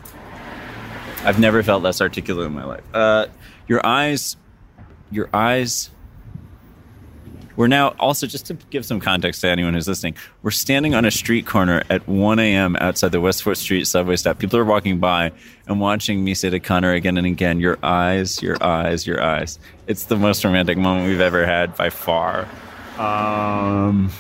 I've 1.23 1.39
never 1.39 1.63
felt 1.63 1.81
less 1.81 2.01
articulate 2.01 2.45
in 2.45 2.53
my 2.53 2.65
life. 2.65 2.83
Uh, 2.93 3.25
your 3.67 3.83
eyes, 3.85 4.37
your 5.09 5.27
eyes. 5.33 5.89
We're 7.55 7.67
now 7.67 7.89
also 7.99 8.27
just 8.27 8.45
to 8.47 8.53
give 8.53 8.85
some 8.85 8.99
context 8.99 9.41
to 9.41 9.49
anyone 9.49 9.73
who's 9.73 9.87
listening. 9.87 10.15
We're 10.41 10.51
standing 10.51 10.93
on 10.95 11.03
a 11.03 11.11
street 11.11 11.45
corner 11.45 11.83
at 11.89 12.07
1 12.07 12.39
a.m. 12.39 12.75
outside 12.79 13.11
the 13.11 13.19
West 13.19 13.43
Fourth 13.43 13.57
Street 13.57 13.85
subway 13.85 14.15
stop. 14.15 14.39
People 14.39 14.57
are 14.57 14.65
walking 14.65 14.99
by 14.99 15.31
and 15.67 15.79
watching 15.79 16.23
me 16.23 16.33
say 16.33 16.49
to 16.49 16.59
Connor 16.59 16.93
again 16.93 17.17
and 17.17 17.25
again, 17.25 17.59
"Your 17.59 17.79
eyes, 17.83 18.41
your 18.41 18.63
eyes, 18.63 19.07
your 19.07 19.21
eyes." 19.21 19.57
It's 19.87 20.05
the 20.05 20.15
most 20.15 20.43
romantic 20.43 20.77
moment 20.77 21.07
we've 21.07 21.19
ever 21.19 21.45
had 21.45 21.75
by 21.75 21.89
far. 21.89 22.47
Um. 22.99 24.11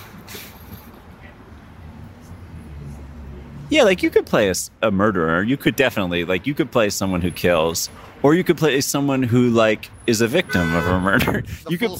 Yeah, 3.71 3.83
like 3.83 4.03
you 4.03 4.09
could 4.09 4.25
play 4.25 4.49
a, 4.49 4.53
a, 4.81 4.91
murderer. 4.91 5.41
You 5.41 5.55
could 5.55 5.77
definitely 5.77 6.25
like 6.25 6.45
you 6.45 6.53
could 6.53 6.71
play 6.71 6.89
someone 6.89 7.21
who 7.21 7.31
kills, 7.31 7.89
or 8.21 8.35
you 8.35 8.43
could 8.43 8.57
play 8.57 8.81
someone 8.81 9.23
who 9.23 9.49
like 9.49 9.89
is 10.05 10.19
a 10.19 10.27
victim 10.27 10.75
of 10.75 10.85
a 10.85 10.99
murder. 10.99 11.43
you 11.69 11.77
could 11.77 11.91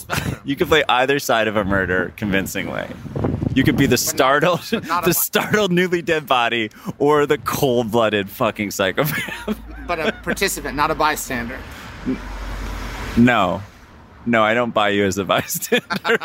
you 0.44 0.58
could 0.58 0.68
play 0.68 0.84
either 0.90 1.18
side 1.18 1.48
of 1.48 1.56
a 1.56 1.64
murder 1.64 2.12
convincingly. 2.18 2.88
You 3.56 3.64
could 3.64 3.78
be 3.78 3.86
the 3.86 3.98
startled 3.98 4.60
the 5.06 5.14
startled 5.14 5.72
newly 5.72 6.02
dead 6.02 6.28
body, 6.28 6.72
or 7.00 7.26
the 7.26 7.38
cold 7.38 7.90
blooded 7.90 8.30
fucking 8.30 8.72
psychopath. 8.72 9.58
but 9.88 9.98
a 9.98 10.12
participant, 10.24 10.76
not 10.76 10.92
a 10.92 10.96
bystander. 10.96 11.58
No, 13.16 13.64
no, 14.26 14.44
I 14.44 14.54
don't 14.54 14.74
buy 14.74 14.90
you 14.90 15.06
as 15.06 15.18
a 15.18 15.24
bystander. 15.24 16.18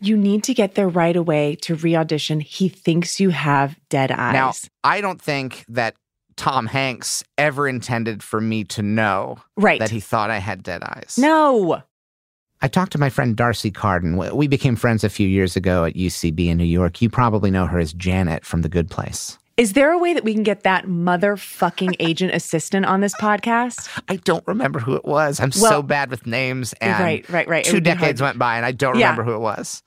You 0.00 0.16
need 0.16 0.44
to 0.44 0.54
get 0.54 0.74
there 0.74 0.88
right 0.88 1.16
away 1.16 1.56
to 1.62 1.74
re 1.74 1.96
audition. 1.96 2.40
He 2.40 2.68
thinks 2.68 3.18
you 3.18 3.30
have 3.30 3.76
dead 3.88 4.10
eyes. 4.10 4.32
Now, 4.32 4.52
I 4.84 5.00
don't 5.00 5.20
think 5.20 5.64
that 5.68 5.94
Tom 6.36 6.66
Hanks 6.66 7.24
ever 7.36 7.68
intended 7.68 8.22
for 8.22 8.40
me 8.40 8.64
to 8.64 8.82
know 8.82 9.38
right. 9.56 9.80
that 9.80 9.90
he 9.90 10.00
thought 10.00 10.30
I 10.30 10.38
had 10.38 10.62
dead 10.62 10.82
eyes. 10.84 11.16
No. 11.18 11.82
I 12.60 12.68
talked 12.68 12.92
to 12.92 12.98
my 12.98 13.10
friend 13.10 13.36
D'Arcy 13.36 13.70
Carden. 13.70 14.16
We 14.34 14.48
became 14.48 14.76
friends 14.76 15.04
a 15.04 15.08
few 15.08 15.28
years 15.28 15.56
ago 15.56 15.84
at 15.84 15.94
UCB 15.94 16.48
in 16.48 16.56
New 16.56 16.64
York. 16.64 17.02
You 17.02 17.10
probably 17.10 17.50
know 17.50 17.66
her 17.66 17.78
as 17.78 17.92
Janet 17.92 18.44
from 18.44 18.62
The 18.62 18.68
Good 18.68 18.90
Place. 18.90 19.38
Is 19.58 19.72
there 19.72 19.90
a 19.90 19.98
way 19.98 20.14
that 20.14 20.22
we 20.22 20.34
can 20.34 20.44
get 20.44 20.62
that 20.62 20.86
motherfucking 20.86 21.96
agent 22.00 22.32
assistant 22.32 22.86
on 22.86 23.00
this 23.00 23.12
podcast? 23.16 23.88
I 24.08 24.14
don't 24.16 24.46
remember 24.46 24.78
who 24.78 24.94
it 24.94 25.04
was. 25.04 25.40
I'm 25.40 25.50
well, 25.60 25.70
so 25.70 25.82
bad 25.82 26.10
with 26.10 26.28
names. 26.28 26.74
And 26.74 27.02
right, 27.02 27.28
right, 27.28 27.48
right. 27.48 27.64
Two 27.64 27.80
decades 27.80 28.22
went 28.22 28.38
by 28.38 28.56
and 28.56 28.64
I 28.64 28.70
don't 28.70 28.96
yeah. 28.96 29.10
remember 29.10 29.24
who 29.24 29.34
it 29.34 29.40
was. 29.40 29.82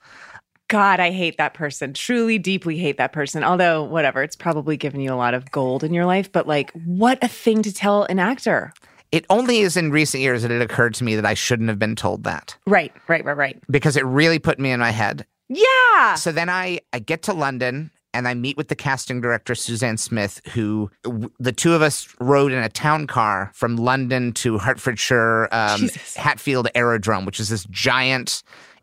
God, 0.68 1.00
I 1.00 1.10
hate 1.10 1.38
that 1.38 1.54
person. 1.54 1.94
Truly, 1.94 2.38
deeply 2.38 2.76
hate 2.76 2.98
that 2.98 3.14
person. 3.14 3.42
Although, 3.42 3.82
whatever, 3.84 4.22
it's 4.22 4.36
probably 4.36 4.76
given 4.76 5.00
you 5.00 5.10
a 5.10 5.16
lot 5.16 5.32
of 5.32 5.50
gold 5.50 5.84
in 5.84 5.94
your 5.94 6.04
life. 6.04 6.30
But 6.30 6.46
like, 6.46 6.70
what 6.84 7.18
a 7.24 7.28
thing 7.28 7.62
to 7.62 7.72
tell 7.72 8.04
an 8.04 8.18
actor. 8.18 8.74
It 9.10 9.24
only 9.30 9.60
is 9.60 9.78
in 9.78 9.90
recent 9.90 10.22
years 10.22 10.42
that 10.42 10.50
it 10.50 10.60
occurred 10.60 10.92
to 10.94 11.04
me 11.04 11.14
that 11.16 11.26
I 11.26 11.32
shouldn't 11.32 11.70
have 11.70 11.78
been 11.78 11.96
told 11.96 12.24
that. 12.24 12.58
Right, 12.66 12.92
right, 13.08 13.24
right, 13.24 13.36
right. 13.36 13.62
Because 13.70 13.96
it 13.96 14.04
really 14.04 14.38
put 14.38 14.58
me 14.58 14.70
in 14.70 14.80
my 14.80 14.90
head. 14.90 15.26
Yeah. 15.48 16.14
So 16.16 16.30
then 16.30 16.50
I 16.50 16.80
I 16.92 16.98
get 16.98 17.22
to 17.22 17.32
London 17.32 17.90
and 18.14 18.28
I 18.28 18.34
meet 18.34 18.56
with 18.56 18.68
the 18.68 18.74
casting 18.74 19.20
director, 19.20 19.54
Suzanne 19.54 19.96
Smith, 19.96 20.40
who 20.52 20.90
w- 21.02 21.30
the 21.40 21.52
two 21.52 21.74
of 21.74 21.82
us 21.82 22.08
rode 22.20 22.52
in 22.52 22.62
a 22.62 22.68
town 22.68 23.06
car 23.06 23.50
from 23.54 23.76
London 23.76 24.32
to 24.34 24.58
Hertfordshire 24.58 25.48
um, 25.52 25.88
Hatfield 26.16 26.68
Aerodrome, 26.74 27.24
which 27.24 27.40
is 27.40 27.48
this 27.48 27.64
giant 27.70 28.42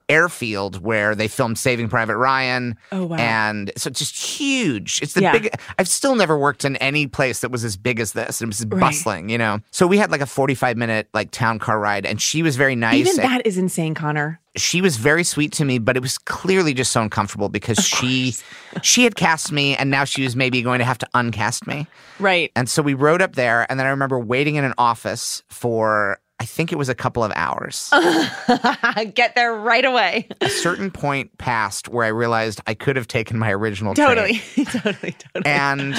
airfield 0.09 0.81
where 0.83 1.15
they 1.15 1.27
filmed 1.27 1.57
Saving 1.57 1.87
Private 1.89 2.17
Ryan. 2.17 2.75
Oh 2.91 3.05
wow! 3.05 3.17
And 3.17 3.71
so 3.77 3.89
it's 3.89 3.99
just 3.99 4.15
huge. 4.17 4.99
It's 5.01 5.13
the 5.13 5.21
Yeah. 5.21 5.31
big. 5.33 5.53
I've 5.77 5.87
still 5.87 6.15
never 6.15 6.37
worked 6.37 6.65
in 6.65 6.75
any 6.77 7.07
place 7.07 7.39
that 7.41 7.51
was 7.51 7.63
as 7.63 7.77
big 7.77 7.99
as 7.99 8.13
this. 8.13 8.41
And 8.41 8.47
it 8.47 8.57
was 8.59 8.65
Right. 8.69 8.79
bustling, 8.81 9.29
you 9.29 9.37
know. 9.37 9.59
So 9.71 9.87
we 9.87 9.97
had 9.97 10.11
like 10.11 10.21
a 10.21 10.25
forty-five 10.25 10.75
minute 10.77 11.07
like 11.13 11.31
town 11.31 11.59
car 11.59 11.79
ride, 11.79 12.05
and 12.05 12.21
she 12.21 12.43
was 12.43 12.55
very 12.55 12.75
nice. 12.75 13.07
Even 13.07 13.15
that 13.17 13.45
is 13.45 13.57
insane, 13.57 13.93
Connor. 13.95 14.39
she 14.57 14.81
was 14.81 14.97
very 14.97 15.23
sweet 15.23 15.53
to 15.53 15.63
me, 15.63 15.77
but 15.77 15.95
it 15.95 16.01
was 16.01 16.17
clearly 16.17 16.73
just 16.73 16.91
so 16.91 17.01
uncomfortable 17.01 17.47
because 17.49 17.77
she 17.85 18.33
she 18.81 19.03
had 19.03 19.15
cast 19.15 19.51
me 19.51 19.75
and 19.75 19.89
now 19.91 20.03
she 20.03 20.23
was 20.23 20.35
maybe 20.35 20.61
going 20.61 20.79
to 20.79 20.85
have 20.85 20.97
to 20.97 21.07
uncast 21.13 21.67
me. 21.67 21.87
Right. 22.19 22.51
And 22.55 22.67
so 22.69 22.81
we 22.81 22.93
rode 22.95 23.21
up 23.21 23.35
there 23.35 23.65
and 23.69 23.79
then 23.79 23.85
I 23.87 23.91
remember 23.91 24.19
waiting 24.19 24.55
in 24.55 24.63
an 24.63 24.73
office 24.77 25.43
for 25.49 26.19
I 26.39 26.45
think 26.45 26.71
it 26.71 26.77
was 26.77 26.87
a 26.89 26.95
couple 26.95 27.23
of 27.23 27.31
hours. 27.35 27.89
Get 29.13 29.35
there 29.35 29.53
right 29.53 29.83
away. 29.85 30.27
a 30.41 30.49
certain 30.49 30.89
point 30.91 31.37
passed 31.37 31.89
where 31.89 32.05
I 32.05 32.09
realized 32.09 32.61
I 32.67 32.73
could 32.73 32.95
have 32.95 33.07
taken 33.07 33.37
my 33.37 33.51
original 33.51 33.93
train. 33.93 34.07
totally, 34.07 34.41
totally, 34.65 35.11
totally. 35.13 35.45
And 35.45 35.95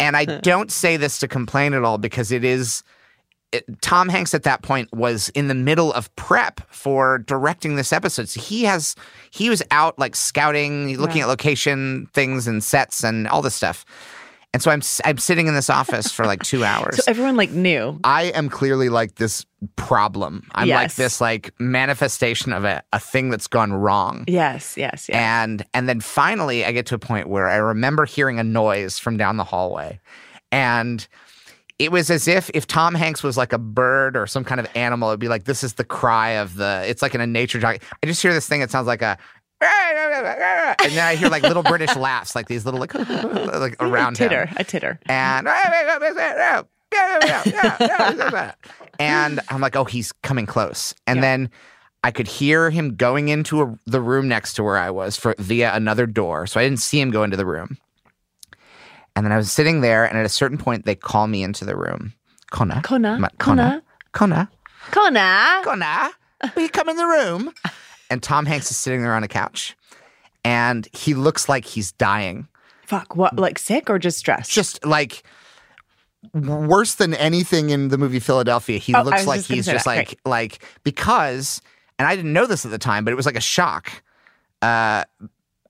and 0.00 0.16
I 0.16 0.24
don't 0.24 0.70
say 0.70 0.96
this 0.96 1.18
to 1.18 1.28
complain 1.28 1.74
at 1.74 1.82
all 1.84 1.98
because 1.98 2.30
it 2.32 2.44
is 2.44 2.82
it, 3.50 3.64
Tom 3.82 4.08
Hanks 4.08 4.34
at 4.34 4.44
that 4.44 4.62
point 4.62 4.90
was 4.94 5.28
in 5.30 5.48
the 5.48 5.54
middle 5.54 5.92
of 5.92 6.14
prep 6.16 6.60
for 6.72 7.18
directing 7.18 7.76
this 7.76 7.92
episode. 7.92 8.28
So 8.28 8.40
he 8.40 8.62
has 8.64 8.94
he 9.30 9.50
was 9.50 9.62
out 9.70 9.98
like 9.98 10.16
scouting, 10.16 10.96
looking 10.98 11.16
Right. 11.16 11.22
at 11.22 11.28
location 11.28 12.06
things 12.14 12.46
and 12.46 12.62
sets 12.64 13.02
and 13.04 13.26
all 13.28 13.42
this 13.42 13.54
stuff. 13.54 13.84
And 14.52 14.62
so 14.62 14.70
I'm 14.70 14.82
I'm 15.04 15.18
sitting 15.18 15.46
in 15.46 15.54
this 15.54 15.70
office 15.70 16.12
for 16.12 16.26
like 16.26 16.42
2 16.42 16.64
hours. 16.64 16.96
So 16.96 17.02
everyone 17.06 17.36
like 17.36 17.50
knew. 17.50 17.98
I 18.04 18.24
am 18.24 18.48
clearly 18.48 18.88
like 18.88 19.14
this 19.14 19.46
problem. 19.76 20.48
I'm 20.54 20.68
like 20.68 20.94
this 20.94 21.20
like 21.20 21.54
manifestation 21.58 22.52
of 22.52 22.64
a, 22.64 22.82
a 22.92 23.00
thing 23.00 23.30
that's 23.30 23.46
gone 23.46 23.72
wrong. 23.72 24.24
Yes, 24.28 24.76
yes, 24.76 25.08
yes. 25.08 25.16
And 25.16 25.64
and 25.72 25.88
then 25.88 26.00
finally 26.00 26.64
I 26.64 26.72
get 26.72 26.86
to 26.86 26.94
a 26.94 26.98
point 26.98 27.28
where 27.28 27.48
I 27.48 27.56
remember 27.56 28.04
hearing 28.04 28.38
a 28.38 28.44
noise 28.44 28.98
from 28.98 29.16
down 29.16 29.36
the 29.36 29.44
hallway. 29.44 30.00
And 30.50 31.06
it 31.78 31.90
was 31.90 32.10
as 32.10 32.28
if 32.28 32.50
if 32.52 32.66
Tom 32.66 32.94
Hanks 32.94 33.22
was 33.22 33.36
like 33.36 33.52
a 33.52 33.58
bird 33.58 34.16
or 34.16 34.26
some 34.26 34.44
kind 34.44 34.60
of 34.60 34.68
animal, 34.74 35.08
it'd 35.08 35.20
be 35.20 35.28
like 35.28 35.44
this 35.44 35.64
is 35.64 35.74
the 35.74 35.84
cry 35.84 36.30
of 36.30 36.56
the 36.56 36.84
it's 36.86 37.00
like 37.00 37.14
in 37.14 37.20
a 37.20 37.26
nature 37.26 37.58
doc. 37.58 37.78
I 38.02 38.06
just 38.06 38.20
hear 38.20 38.34
this 38.34 38.46
thing 38.46 38.60
It 38.60 38.70
sounds 38.70 38.86
like 38.86 39.02
a 39.02 39.16
and 39.62 40.92
then 40.92 41.06
I 41.06 41.14
hear 41.14 41.28
like 41.28 41.42
little 41.42 41.62
British 41.62 41.94
laughs, 41.96 42.34
like 42.34 42.48
these 42.48 42.64
little 42.64 42.80
like 42.80 42.94
like 42.94 43.76
around 43.80 44.14
a 44.14 44.16
titter, 44.16 44.46
him. 44.46 44.56
a 44.58 44.64
titter. 44.64 44.98
And 45.06 45.46
and 48.98 49.40
I'm 49.48 49.60
like, 49.60 49.76
oh, 49.76 49.84
he's 49.84 50.12
coming 50.22 50.46
close. 50.46 50.94
And 51.06 51.22
then 51.22 51.50
I 52.04 52.10
could 52.10 52.26
hear 52.26 52.70
him 52.70 52.96
going 52.96 53.28
into 53.28 53.62
a, 53.62 53.78
the 53.86 54.00
room 54.00 54.28
next 54.28 54.54
to 54.54 54.62
where 54.62 54.76
I 54.76 54.90
was 54.90 55.16
for 55.16 55.34
via 55.38 55.74
another 55.74 56.06
door. 56.06 56.46
So 56.46 56.60
I 56.60 56.64
didn't 56.64 56.80
see 56.80 57.00
him 57.00 57.10
go 57.10 57.22
into 57.22 57.36
the 57.36 57.46
room. 57.46 57.78
And 59.14 59.24
then 59.26 59.32
I 59.32 59.36
was 59.36 59.52
sitting 59.52 59.82
there, 59.82 60.04
and 60.04 60.16
at 60.16 60.24
a 60.24 60.30
certain 60.30 60.56
point, 60.56 60.86
they 60.86 60.94
call 60.94 61.26
me 61.26 61.42
into 61.42 61.64
the 61.64 61.76
room. 61.76 62.14
Kona. 62.50 62.80
Kona. 62.82 63.18
Ma- 63.18 63.28
Kona. 63.38 63.82
Kona. 64.12 64.50
Kona. 64.90 65.60
Kona. 65.64 66.10
Will 66.56 66.62
you 66.62 66.68
come 66.70 66.88
in 66.88 66.96
the 66.96 67.06
room? 67.06 67.52
And 68.12 68.22
Tom 68.22 68.44
Hanks 68.44 68.70
is 68.70 68.76
sitting 68.76 69.02
there 69.02 69.14
on 69.14 69.24
a 69.24 69.28
couch. 69.28 69.74
And 70.44 70.86
he 70.92 71.14
looks 71.14 71.48
like 71.48 71.64
he's 71.64 71.92
dying. 71.92 72.46
Fuck, 72.86 73.16
what? 73.16 73.36
Like 73.36 73.58
sick 73.58 73.88
or 73.88 73.98
just 73.98 74.18
stressed? 74.18 74.50
Just 74.50 74.84
like 74.84 75.22
worse 76.34 76.94
than 76.96 77.14
anything 77.14 77.70
in 77.70 77.88
the 77.88 77.96
movie 77.96 78.20
Philadelphia. 78.20 78.78
He 78.78 78.94
Oh, 78.94 79.02
looks 79.02 79.26
like 79.26 79.38
just 79.40 79.48
he's 79.50 79.64
just 79.66 79.86
that. 79.86 79.96
like 79.96 80.18
like 80.26 80.64
because 80.84 81.62
and 81.98 82.06
I 82.06 82.14
didn't 82.14 82.34
know 82.34 82.46
this 82.46 82.64
at 82.66 82.70
the 82.70 82.78
time, 82.78 83.04
but 83.04 83.12
it 83.12 83.16
was 83.16 83.24
like 83.26 83.36
a 83.36 83.40
shock. 83.40 84.02
Uh 84.60 85.04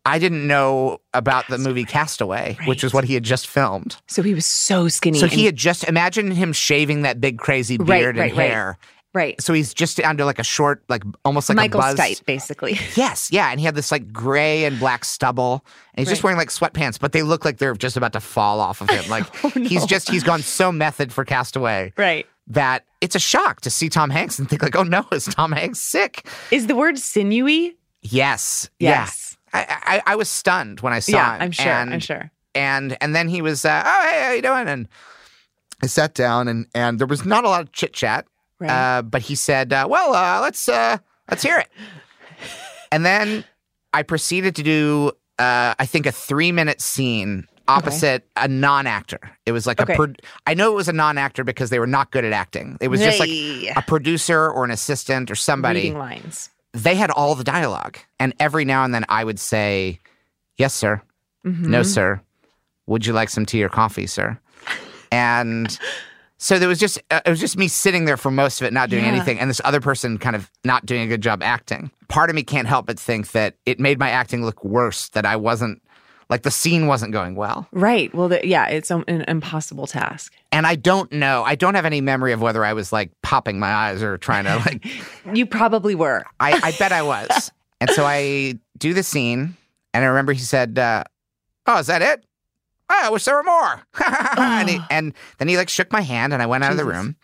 I 0.05 0.19
didn't 0.19 0.49
know 0.49 0.99
about 1.15 1.47
the 1.47 1.59
movie 1.59 1.85
Castaway, 1.85 2.59
which 2.67 2.83
is 2.83 2.93
what 2.93 3.05
he 3.05 3.15
had 3.15 3.23
just 3.23 3.47
filmed. 3.47 3.97
So 4.09 4.21
he 4.25 4.35
was 4.35 4.45
so 4.47 4.89
skinny. 4.89 5.21
So 5.21 5.29
he 5.29 5.45
had 5.45 5.55
just 5.55 5.85
imagine 5.85 6.33
him 6.33 6.53
shaving 6.53 7.03
that 7.03 7.21
big 7.21 7.39
crazy 7.39 7.77
beard 7.77 8.17
right, 8.17 8.31
and 8.31 8.37
right. 8.37 8.51
hair. 8.51 8.79
Right. 9.15 9.41
So 9.43 9.53
he's 9.53 9.75
just 9.75 10.01
under 10.01 10.25
like 10.25 10.39
a 10.39 10.45
short, 10.45 10.83
like 10.89 11.03
almost 11.25 11.49
like 11.49 11.57
Michael 11.57 11.81
a 11.81 11.95
buzz. 11.95 11.99
Stipe, 11.99 12.25
basically. 12.25 12.79
Yes, 12.97 13.31
yeah, 13.31 13.51
and 13.51 13.61
he 13.61 13.67
had 13.67 13.75
this 13.75 13.93
like 13.93 14.13
gray 14.13 14.65
and 14.65 14.79
black 14.79 15.05
stubble, 15.05 15.65
and 15.95 16.01
he's 16.07 16.09
just 16.09 16.23
wearing 16.25 16.39
like 16.39 16.49
sweatpants, 16.49 16.99
but 16.99 17.13
they 17.13 17.23
look 17.23 17.45
like 17.45 17.59
they're 17.59 17.75
just 17.75 17.97
about 17.97 18.15
to 18.15 18.21
fall 18.21 18.61
off 18.61 18.81
of 18.81 18.89
him. 18.89 19.05
Like 19.11 19.27
Oh, 19.45 19.49
he's 19.51 19.85
just 19.87 20.09
he's 20.11 20.23
gone 20.23 20.41
so 20.43 20.73
method 20.73 21.13
for 21.13 21.25
Castaway 21.25 21.93
Right. 21.99 22.27
that 22.47 22.85
it's 23.03 23.15
a 23.15 23.19
shock 23.21 23.61
to 23.63 23.71
see 23.71 23.89
Tom 23.91 24.09
Hanks 24.11 24.39
and 24.39 24.49
think 24.49 24.63
like, 24.63 24.77
oh 24.77 24.83
no, 24.85 25.05
is 25.13 25.27
Tom 25.27 25.53
Hanks 25.53 25.79
sick? 25.81 26.27
Is 26.51 26.67
the 26.67 26.75
word 26.75 26.99
sinewy? 26.99 27.77
Yes, 28.01 28.71
Yes. 28.79 29.37
yeah. 29.55 29.67
I, 29.69 30.01
I 30.07 30.13
I 30.13 30.17
was 30.17 30.31
stunned 30.31 30.81
when 30.81 30.95
I 30.95 31.01
saw 31.01 31.13
Yeah, 31.13 31.35
him. 31.37 31.43
I'm 31.43 31.51
sure. 31.53 31.67
And, 31.73 31.93
I'm 31.95 32.01
sure. 32.01 32.31
And 32.55 32.97
and 33.03 33.15
then 33.15 33.29
he 33.29 33.43
was, 33.43 33.65
uh, 33.67 33.83
oh 33.85 34.09
hey, 34.11 34.23
how 34.25 34.33
you 34.33 34.43
doing? 34.43 34.69
And 34.69 34.89
I 35.83 35.87
sat 35.87 36.15
down 36.15 36.49
and 36.49 36.67
and 36.75 36.99
there 36.99 37.07
was 37.07 37.25
not 37.27 37.45
a 37.45 37.49
lot 37.49 37.61
of 37.61 37.73
chit 37.73 37.93
chat. 37.93 38.27
Right. 38.63 38.71
Uh, 38.99 39.03
but 39.03 39.23
he 39.23 39.35
said, 39.35 39.73
uh, 39.73 39.87
"Well, 39.91 40.15
uh, 40.15 40.41
let's 40.41 40.69
uh, 40.69 40.99
let's 41.31 41.43
hear 41.43 41.59
it." 41.59 41.69
and 42.93 43.05
then 43.05 43.45
I 43.93 44.03
proceeded 44.03 44.57
to 44.57 44.63
do, 44.63 45.13
uh, 45.39 45.75
I 45.79 45.87
think, 45.87 46.07
a 46.07 46.13
three 46.13 46.53
minute 46.53 46.81
scene 46.81 47.47
opposite 47.69 48.27
a 48.37 48.49
non-actor. 48.49 49.21
It 49.47 49.53
was 49.53 49.67
like 49.67 49.81
Okay. 49.81 49.93
a 49.93 49.97
pro- 49.97 50.13
I 50.47 50.55
know 50.55 50.73
it 50.73 50.75
was 50.75 50.89
a 50.89 50.93
non-actor 50.93 51.45
because 51.45 51.71
they 51.71 51.79
were 51.79 51.87
not 51.87 52.11
good 52.11 52.25
at 52.25 52.33
acting. 52.33 52.77
It 52.81 52.89
was 52.89 53.01
just 53.01 53.21
like 53.21 53.31
a 53.31 53.83
producer 53.87 54.51
or 54.51 54.65
an 54.65 54.71
assistant 54.73 55.31
or 55.31 55.35
somebody. 55.37 55.81
Reading 55.81 55.99
lines. 55.99 56.51
They 56.73 56.95
had 56.97 57.11
all 57.11 57.35
the 57.35 57.45
dialogue, 57.45 57.99
and 58.19 58.35
every 58.41 58.65
now 58.65 58.85
and 58.85 58.93
then 58.95 59.05
I 59.09 59.25
would 59.25 59.39
say, 59.39 60.01
"Yes, 60.57 60.75
sir. 60.75 61.03
No, 61.45 61.81
Mhm. 61.83 61.87
sir. 61.87 62.21
Would 62.87 63.07
you 63.07 63.13
like 63.13 63.29
some 63.31 63.45
tea 63.47 63.63
or 63.63 63.69
coffee, 63.69 64.07
sir?" 64.07 64.39
And 65.13 65.79
so 66.43 66.59
there 66.59 66.69
was 66.69 66.81
just 66.81 66.99
uh, 67.11 67.21
it 67.25 67.31
was 67.31 67.39
just 67.41 67.57
me 67.57 67.69
sitting 67.69 68.05
there 68.05 68.17
for 68.17 68.31
most 68.33 68.61
of 68.61 68.67
it, 68.67 68.73
not 68.73 68.91
doing 68.91 69.05
Yeah. 69.05 69.11
anything, 69.13 69.39
and 69.39 69.49
this 69.49 69.61
other 69.65 69.81
person 69.81 70.19
kind 70.19 70.35
of 70.35 70.51
not 70.65 70.85
doing 70.85 71.03
a 71.03 71.07
good 71.07 71.21
job 71.23 71.43
acting. 71.43 71.91
Part 72.09 72.31
of 72.31 72.35
me 72.37 72.43
can't 72.43 72.67
help 72.67 72.87
but 72.87 72.99
think 72.99 73.31
that 73.33 73.55
it 73.65 73.79
made 73.79 73.99
my 73.99 74.11
acting 74.11 74.45
look 74.45 74.65
worse. 74.65 75.09
That 75.11 75.25
I 75.25 75.37
wasn't 75.37 75.81
like 76.29 76.43
the 76.43 76.51
scene 76.51 76.87
wasn't 76.87 77.13
going 77.13 77.37
well. 77.37 77.69
Right. 77.73 78.13
Well, 78.15 78.29
the, 78.29 78.47
yeah, 78.47 78.67
it's 78.69 78.91
an 78.91 79.05
impossible 79.29 79.87
task. 79.87 80.33
And 80.51 80.67
I 80.67 80.75
don't 80.77 81.13
know. 81.13 81.43
I 81.45 81.55
don't 81.55 81.75
have 81.75 81.85
any 81.85 82.01
memory 82.01 82.33
of 82.33 82.41
whether 82.41 82.65
I 82.65 82.73
was 82.73 82.93
like 82.93 83.11
popping 83.23 83.59
my 83.59 83.71
eyes 83.73 84.03
or 84.03 84.19
trying 84.19 84.45
to 84.45 84.57
like. 84.57 84.85
You 85.35 85.47
probably 85.47 85.95
were. 85.95 86.25
I, 86.41 86.59
I 86.63 86.73
bet 86.79 86.91
I 86.93 87.03
was. 87.03 87.51
And 87.83 87.91
so 87.91 88.05
I 88.05 88.55
do 88.79 88.95
the 88.95 89.03
scene, 89.03 89.57
and 89.93 90.05
I 90.05 90.07
remember 90.07 90.33
he 90.33 90.39
said, 90.39 90.79
uh, 90.79 91.03
"Oh, 91.67 91.79
is 91.81 91.89
that 91.89 92.01
it? 92.01 92.25
Oh, 92.89 93.01
I 93.05 93.11
wish 93.11 93.25
there 93.25 93.37
were 93.37 93.43
more." 93.43 93.83
and, 94.37 94.69
he, 94.69 94.79
and 94.91 95.15
then 95.39 95.49
he 95.49 95.57
like 95.57 95.69
shook 95.69 95.93
my 95.93 96.01
hand, 96.01 96.33
and 96.33 96.43
I 96.43 96.47
went 96.47 96.65
out 96.65 96.73
of 96.73 96.79
the 96.79 96.85
room. 96.85 97.17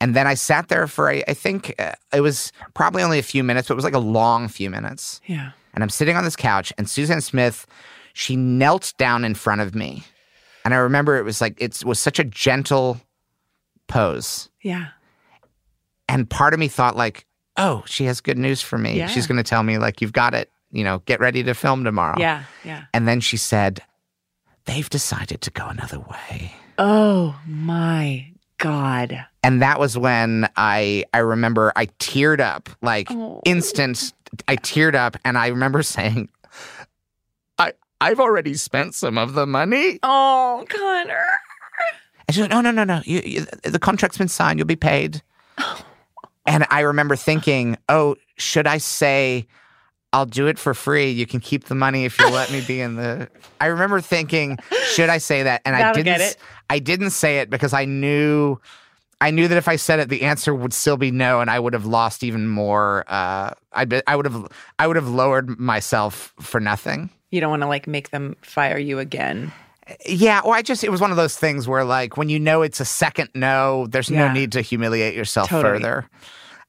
And 0.00 0.16
then 0.16 0.26
I 0.26 0.34
sat 0.34 0.68
there 0.68 0.88
for 0.88 1.08
I, 1.08 1.22
I 1.28 1.34
think 1.34 1.74
uh, 1.78 1.92
it 2.12 2.22
was 2.22 2.50
probably 2.74 3.04
only 3.04 3.20
a 3.20 3.22
few 3.22 3.44
minutes, 3.44 3.68
but 3.68 3.74
it 3.74 3.76
was 3.76 3.84
like 3.84 3.94
a 3.94 4.00
long 4.00 4.48
few 4.48 4.68
minutes. 4.68 5.20
Yeah. 5.26 5.52
And 5.74 5.82
I'm 5.84 5.90
sitting 5.90 6.16
on 6.16 6.24
this 6.24 6.36
couch, 6.36 6.72
and 6.76 6.90
Suzanne 6.90 7.20
Smith, 7.20 7.66
she 8.12 8.34
knelt 8.34 8.94
down 8.98 9.24
in 9.24 9.34
front 9.34 9.60
of 9.60 9.74
me, 9.74 10.02
and 10.64 10.74
I 10.74 10.78
remember 10.78 11.16
it 11.16 11.22
was 11.22 11.40
like 11.40 11.60
it 11.60 11.84
was 11.84 11.98
such 11.98 12.18
a 12.18 12.24
gentle 12.24 13.00
pose. 13.86 14.48
Yeah. 14.62 14.88
And 16.08 16.28
part 16.28 16.52
of 16.54 16.60
me 16.60 16.68
thought 16.68 16.96
like, 16.96 17.26
oh, 17.56 17.82
she 17.86 18.04
has 18.04 18.20
good 18.20 18.38
news 18.38 18.60
for 18.60 18.78
me. 18.78 18.96
Yeah. 18.96 19.06
She's 19.06 19.26
going 19.26 19.36
to 19.36 19.42
tell 19.42 19.62
me 19.62 19.78
like, 19.78 20.00
you've 20.00 20.12
got 20.12 20.34
it. 20.34 20.50
You 20.70 20.84
know, 20.84 21.00
get 21.04 21.20
ready 21.20 21.42
to 21.42 21.54
film 21.54 21.84
tomorrow. 21.84 22.16
Yeah. 22.18 22.44
Yeah. 22.64 22.84
And 22.94 23.06
then 23.06 23.20
she 23.20 23.36
said, 23.36 23.82
they've 24.64 24.88
decided 24.88 25.40
to 25.42 25.50
go 25.50 25.66
another 25.66 25.98
way. 26.00 26.54
Oh 26.78 27.38
my 27.46 28.28
God. 28.58 29.26
And 29.42 29.60
that 29.62 29.78
was 29.80 29.98
when 29.98 30.48
I 30.56 31.04
I 31.12 31.18
remember 31.18 31.72
I 31.76 31.86
teared 31.86 32.40
up 32.40 32.68
like 32.80 33.08
Oh. 33.10 33.40
instant. 33.44 34.12
I 34.48 34.56
teared 34.56 34.94
up, 34.94 35.16
and 35.24 35.36
I 35.36 35.48
remember 35.48 35.82
saying, 35.82 36.28
"I 37.58 37.72
I've 38.00 38.20
already 38.20 38.54
spent 38.54 38.94
some 38.94 39.18
of 39.18 39.34
the 39.34 39.46
money." 39.46 39.98
Oh, 40.02 40.64
Connor. 40.68 41.24
And 42.28 42.34
she's 42.34 42.40
like, 42.42 42.50
"No, 42.50 42.60
no, 42.60 42.70
no, 42.70 42.84
no. 42.84 43.02
You, 43.04 43.20
you, 43.24 43.46
the 43.64 43.78
contract's 43.78 44.18
been 44.18 44.28
signed. 44.28 44.58
You'll 44.58 44.66
be 44.66 44.76
paid." 44.76 45.22
Oh. 45.58 45.84
and 46.46 46.66
I 46.70 46.80
remember 46.80 47.16
thinking, 47.16 47.76
"Oh, 47.88 48.16
should 48.38 48.66
I 48.66 48.78
say?" 48.78 49.46
I'll 50.12 50.26
do 50.26 50.46
it 50.46 50.58
for 50.58 50.74
free. 50.74 51.10
You 51.10 51.26
can 51.26 51.40
keep 51.40 51.64
the 51.64 51.74
money 51.74 52.04
if 52.04 52.18
you 52.18 52.28
let 52.28 52.52
me 52.52 52.60
be 52.66 52.80
in 52.80 52.96
the. 52.96 53.28
I 53.60 53.66
remember 53.66 54.00
thinking, 54.00 54.58
should 54.92 55.08
I 55.08 55.18
say 55.18 55.44
that? 55.44 55.62
And 55.64 55.74
I 55.74 55.92
didn't. 55.92 56.36
I 56.68 56.78
didn't 56.78 57.10
say 57.10 57.38
it 57.38 57.48
because 57.50 57.72
I 57.72 57.86
knew, 57.86 58.58
I 59.20 59.30
knew 59.30 59.48
that 59.48 59.56
if 59.56 59.68
I 59.68 59.76
said 59.76 60.00
it, 60.00 60.08
the 60.08 60.22
answer 60.22 60.54
would 60.54 60.72
still 60.74 60.96
be 60.96 61.10
no, 61.10 61.40
and 61.40 61.50
I 61.50 61.58
would 61.58 61.72
have 61.72 61.86
lost 61.86 62.22
even 62.24 62.48
more. 62.48 63.04
Uh, 63.08 63.52
I 63.72 64.02
I 64.06 64.16
would 64.16 64.26
have 64.26 64.48
I 64.78 64.86
would 64.86 64.96
have 64.96 65.08
lowered 65.08 65.58
myself 65.58 66.34
for 66.40 66.60
nothing. 66.60 67.08
You 67.30 67.40
don't 67.40 67.50
want 67.50 67.62
to 67.62 67.68
like 67.68 67.86
make 67.86 68.10
them 68.10 68.36
fire 68.42 68.78
you 68.78 68.98
again. 68.98 69.50
Yeah, 70.06 70.42
well, 70.44 70.52
I 70.52 70.62
just 70.62 70.84
it 70.84 70.90
was 70.90 71.00
one 71.00 71.10
of 71.10 71.16
those 71.16 71.36
things 71.36 71.66
where 71.66 71.84
like 71.84 72.16
when 72.16 72.28
you 72.28 72.38
know 72.38 72.62
it's 72.62 72.80
a 72.80 72.84
second 72.84 73.30
no, 73.34 73.86
there's 73.88 74.10
no 74.10 74.30
need 74.32 74.52
to 74.52 74.60
humiliate 74.60 75.14
yourself 75.14 75.48
Totally. 75.48 75.80
further. 75.80 76.08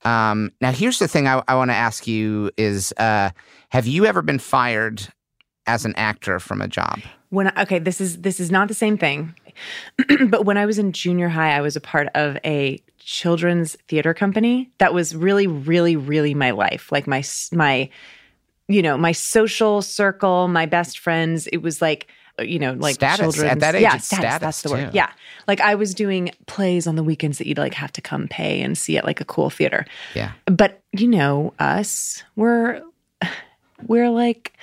Um, 0.06 0.52
now, 0.62 0.72
here's 0.72 1.00
the 1.00 1.08
thing 1.08 1.28
I, 1.28 1.44
I 1.48 1.56
want 1.56 1.72
to 1.72 1.76
ask 1.76 2.08
you: 2.08 2.52
is 2.58 2.94
uh, 2.98 3.32
have 3.70 3.88
you 3.88 4.06
ever 4.06 4.22
been 4.22 4.40
fired 4.40 5.08
as 5.66 5.86
an 5.86 5.94
actor 5.96 6.40
from 6.40 6.62
a 6.62 6.68
job? 6.68 7.00
when 7.34 7.48
I, 7.48 7.64
okay 7.64 7.80
this 7.80 8.00
is 8.00 8.22
this 8.22 8.40
is 8.40 8.52
not 8.52 8.68
the 8.68 8.76
same 8.76 8.98
thing 8.98 9.34
but 10.30 10.46
when 10.46 10.58
i 10.58 10.66
was 10.68 10.78
in 10.78 10.92
junior 10.92 11.30
high 11.30 11.58
i 11.58 11.62
was 11.62 11.76
a 11.76 11.82
part 11.82 12.08
of 12.14 12.38
a 12.46 12.80
children's 13.00 13.76
theater 13.88 14.14
company 14.14 14.72
that 14.78 14.94
was 14.94 15.16
really 15.16 15.48
really 15.48 15.96
really 15.96 16.36
my 16.36 16.52
life 16.52 16.92
like 16.92 17.08
my 17.08 17.24
my 17.52 17.90
you 18.68 18.84
know 18.84 18.98
my 18.98 19.12
social 19.12 19.82
circle 19.82 20.48
my 20.48 20.68
best 20.68 21.00
friends 21.00 21.48
it 21.48 21.58
was 21.58 21.82
like 21.82 22.08
Uh, 22.40 22.44
you 22.44 22.58
know 22.58 22.74
like 22.74 22.96
Status. 22.96 23.40
At 23.40 23.60
that 23.60 23.76
age, 23.76 23.82
yeah 23.84 23.98
status, 23.98 24.06
status, 24.08 24.40
that's 24.40 24.62
the 24.64 24.70
too. 24.70 24.76
word 24.76 24.94
yeah 24.96 25.12
like 25.48 25.62
i 25.62 25.76
was 25.76 25.94
doing 25.94 26.32
plays 26.48 26.88
on 26.88 26.96
the 26.96 27.04
weekends 27.04 27.38
that 27.38 27.46
you'd 27.48 27.60
like 27.60 27.76
have 27.76 27.92
to 27.92 28.02
come 28.02 28.28
pay 28.28 28.62
and 28.62 28.76
see 28.76 28.98
at 28.98 29.06
like 29.06 29.22
a 29.22 29.26
cool 29.26 29.52
theater 29.52 29.86
Yeah. 30.16 30.32
but 30.48 30.82
you 30.94 31.08
know 31.08 31.54
us 31.60 32.24
we're 32.36 32.82
we're 33.86 34.10
like 34.10 34.54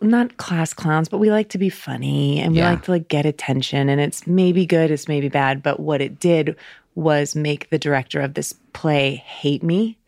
not 0.00 0.36
class 0.38 0.72
clowns 0.72 1.08
but 1.08 1.18
we 1.18 1.30
like 1.30 1.48
to 1.50 1.58
be 1.58 1.68
funny 1.68 2.38
and 2.40 2.52
we 2.52 2.58
Yeah. 2.58 2.70
like 2.70 2.82
to 2.84 2.92
like 2.92 3.08
get 3.08 3.26
attention 3.26 3.88
and 3.88 4.00
it's 4.00 4.26
maybe 4.26 4.64
good 4.66 4.90
it's 4.90 5.08
maybe 5.08 5.28
bad 5.28 5.62
but 5.62 5.80
what 5.80 6.00
it 6.00 6.18
did 6.20 6.56
was 6.94 7.34
make 7.36 7.68
the 7.70 7.78
director 7.78 8.20
of 8.20 8.34
this 8.34 8.54
play 8.72 9.16
hate 9.16 9.62
me 9.62 9.98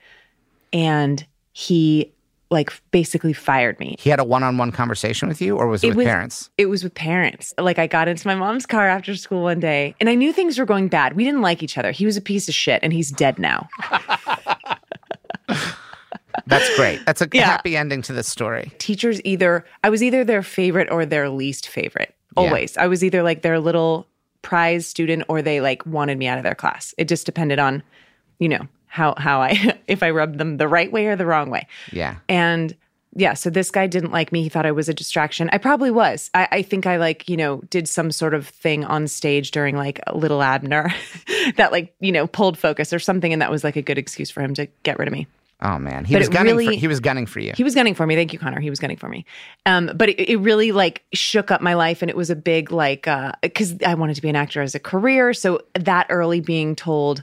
and 0.73 1.27
he 1.53 2.13
like 2.53 2.71
basically 2.93 3.33
fired 3.33 3.81
me 3.81 3.97
He 3.99 4.11
had 4.11 4.21
a 4.21 4.25
one-on-one 4.25 4.71
conversation 4.73 5.27
with 5.29 5.41
you, 5.41 5.57
or 5.57 5.67
was 5.67 5.83
it, 5.83 5.89
with 5.89 5.97
was, 5.97 6.07
parents? 6.07 6.51
It 6.59 6.67
was 6.67 6.85
with 6.85 6.95
parents. 6.95 7.53
Like 7.59 7.79
I 7.81 7.87
got 7.89 8.07
into 8.09 8.27
my 8.29 8.35
mom's 8.35 8.67
car 8.67 8.87
after 8.89 9.17
school 9.17 9.43
one 9.43 9.59
day 9.59 9.95
and 9.99 10.09
I 10.09 10.15
knew 10.15 10.33
things 10.33 10.59
were 10.59 10.67
going 10.67 10.89
bad. 10.89 11.15
We 11.15 11.25
didn't 11.25 11.41
like 11.43 11.63
each 11.63 11.77
other. 11.79 11.91
He 11.91 12.07
was 12.07 12.17
a 12.17 12.21
piece 12.21 12.49
of 12.49 12.55
shit 12.55 12.81
and 12.83 12.93
he's 12.93 13.11
dead 13.11 13.39
now. 13.39 13.69
That's 16.47 16.77
great. 16.77 17.01
That's 17.07 17.21
a 17.23 17.29
Yeah. 17.33 17.45
happy 17.45 17.77
ending 17.77 18.03
to 18.03 18.13
this 18.13 18.27
story. 18.29 18.73
teachers 18.79 19.21
either 19.25 19.65
I 19.85 19.91
was 19.91 20.03
either 20.03 20.25
their 20.25 20.43
favorite 20.43 20.91
or 20.91 21.05
their 21.07 21.29
least 21.29 21.69
favorite. 21.69 22.15
Always. 22.37 22.77
I 22.77 22.87
was 22.87 23.05
either 23.05 23.23
like 23.23 23.43
their 23.43 23.61
little 23.61 24.07
prize 24.41 24.87
student 24.87 25.25
or 25.29 25.43
they 25.43 25.61
like 25.61 25.85
wanted 25.87 26.19
me 26.19 26.27
out 26.27 26.39
of 26.39 26.45
their 26.45 26.55
class. 26.55 26.95
It 26.99 27.07
just 27.09 27.27
depended 27.27 27.59
on, 27.59 27.83
you 28.39 28.49
know, 28.49 28.67
how 28.93 29.15
how 29.17 29.41
I 29.41 29.79
if 29.89 30.03
I 30.03 30.11
rubbed 30.11 30.37
them 30.39 30.59
the 30.59 30.69
right 30.69 30.93
way 30.93 31.07
or 31.07 31.17
the 31.17 31.25
wrong 31.27 31.49
way. 31.49 31.67
Yeah. 31.91 32.17
And 32.29 32.77
yeah, 33.15 33.35
so 33.35 33.49
this 33.51 33.71
guy 33.71 33.87
didn't 33.87 34.11
like 34.13 34.33
me. 34.33 34.43
He 34.43 34.49
thought 34.49 34.65
I 34.67 34.73
was 34.73 34.89
a 34.89 34.95
distraction. 34.95 35.49
I 35.53 35.59
probably 35.59 35.91
was. 35.91 36.31
I, 36.35 36.49
I 36.51 36.63
think 36.63 36.87
I 36.87 36.97
like, 36.97 37.29
you 37.29 37.37
know, 37.37 37.61
did 37.69 37.87
some 37.89 38.11
sort 38.11 38.33
of 38.33 38.47
thing 38.49 38.85
on 38.85 39.07
stage 39.09 39.51
during 39.51 39.77
like 39.77 40.01
a 40.07 40.17
little 40.17 40.43
Abner 40.43 40.93
that 41.57 41.73
like, 41.73 41.95
you 42.01 42.11
know, 42.13 42.27
pulled 42.27 42.57
focus 42.59 42.93
or 42.93 42.99
something. 42.99 43.33
And 43.33 43.41
that 43.43 43.51
was 43.51 43.65
like 43.65 43.77
a 43.77 43.83
good 43.83 43.99
excuse 43.99 44.31
for 44.31 44.41
him 44.41 44.55
to 44.55 44.67
get 44.83 44.99
rid 44.99 45.09
of 45.09 45.13
me. 45.13 45.27
Oh 45.61 45.79
man, 45.79 46.05
he 46.05 46.15
But 46.15 46.21
was 46.21 46.29
gunning. 46.31 46.55
for, 46.55 46.59
really- 46.59 46.77
he 46.77 46.89
was 46.89 47.01
gunning 47.01 47.27
for 47.27 47.39
you. 47.41 47.53
He 47.57 47.65
was 47.65 47.75
gunning 47.75 47.95
for 47.95 48.07
me. 48.07 48.15
Thank 48.17 48.33
you, 48.33 48.39
Connor. 48.39 48.61
He 48.61 48.71
was 48.71 48.81
gunning 48.81 48.97
for 48.97 49.09
me. 49.09 49.25
Um, 49.65 49.91
but 49.95 50.09
it, 50.09 50.19
it 50.31 50.37
really 50.39 50.73
like 50.73 51.05
shook 51.13 51.51
up 51.51 51.61
my 51.61 51.75
life, 51.75 52.03
and 52.03 52.11
it 52.11 52.17
was 52.17 52.31
a 52.31 52.37
big 52.37 52.73
like 52.73 53.07
because 53.43 53.77
I 53.87 53.95
wanted 53.95 54.17
to 54.17 54.23
be 54.23 54.29
an 54.29 54.37
actor 54.37 54.61
as 54.63 54.75
a 54.75 54.81
career. 54.81 55.33
So 55.35 55.61
that 55.75 56.07
early 56.11 56.41
being 56.41 56.75
told 56.75 57.23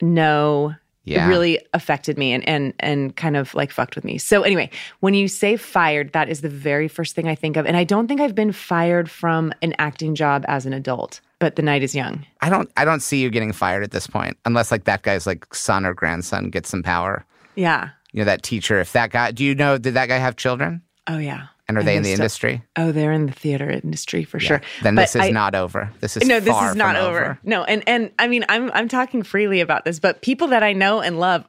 no, 0.00 0.74
Yeah. 1.04 1.26
it 1.26 1.28
really 1.28 1.58
affected 1.74 2.16
me 2.16 2.32
and 2.32 2.46
and 2.48 2.74
and 2.78 3.16
kind 3.16 3.36
of 3.36 3.54
like 3.54 3.72
fucked 3.72 3.96
with 3.96 4.04
me. 4.04 4.18
So 4.18 4.42
anyway, 4.42 4.70
when 5.00 5.14
you 5.14 5.26
say 5.26 5.56
fired, 5.56 6.12
that 6.12 6.28
is 6.28 6.42
the 6.42 6.48
very 6.48 6.86
first 6.86 7.14
thing 7.16 7.26
I 7.26 7.34
think 7.34 7.56
of, 7.56 7.66
and 7.66 7.76
I 7.76 7.84
don't 7.84 8.06
think 8.06 8.20
I've 8.20 8.34
been 8.34 8.52
fired 8.52 9.10
from 9.10 9.52
an 9.62 9.74
acting 9.78 10.14
job 10.14 10.44
as 10.46 10.64
an 10.64 10.72
adult. 10.72 11.20
But 11.40 11.56
the 11.56 11.62
night 11.62 11.82
is 11.82 11.92
young. 11.92 12.24
I 12.40 12.48
don't. 12.48 12.70
I 12.76 12.84
don't 12.84 13.00
see 13.00 13.20
you 13.20 13.30
getting 13.30 13.52
fired 13.52 13.82
at 13.82 13.90
this 13.90 14.06
point, 14.06 14.36
unless 14.44 14.70
like 14.70 14.84
that 14.84 15.02
guy's 15.02 15.26
like 15.26 15.52
son 15.52 15.84
or 15.84 15.92
grandson 15.92 16.50
gets 16.50 16.68
some 16.68 16.84
power. 16.84 17.24
Yeah. 17.56 17.90
You 18.12 18.20
know 18.20 18.26
that 18.26 18.44
teacher. 18.44 18.78
If 18.78 18.92
that 18.92 19.10
guy, 19.10 19.32
do 19.32 19.44
you 19.44 19.54
know? 19.54 19.78
Did 19.78 19.94
that 19.94 20.06
guy 20.08 20.18
have 20.18 20.36
children? 20.36 20.82
Oh 21.08 21.18
yeah. 21.18 21.46
And 21.68 21.78
are 21.78 21.82
they 21.82 21.96
in 21.96 22.02
the 22.02 22.10
still- 22.10 22.20
industry? 22.22 22.62
Oh, 22.76 22.92
they're 22.92 23.12
in 23.12 23.26
the 23.26 23.32
theater 23.32 23.70
industry 23.70 24.24
for 24.24 24.38
sure. 24.40 24.60
Then 24.82 24.94
But 24.96 25.02
this 25.02 25.16
is 25.16 25.22
I- 25.22 25.30
not 25.30 25.54
over. 25.54 25.90
This 26.00 26.16
is 26.16 26.26
no, 26.26 26.40
this 26.40 26.52
far 26.52 26.70
is 26.70 26.76
not 26.76 26.96
from 26.96 27.04
over. 27.04 27.38
No, 27.44 27.64
and 27.64 27.82
and 27.86 28.10
I 28.18 28.28
mean, 28.28 28.44
I'm 28.48 28.70
I'm 28.72 28.88
talking 28.88 29.22
freely 29.22 29.60
about 29.60 29.84
this, 29.84 29.98
but 30.00 30.22
people 30.22 30.48
that 30.48 30.62
I 30.62 30.72
know 30.72 31.00
and 31.00 31.18
love, 31.20 31.44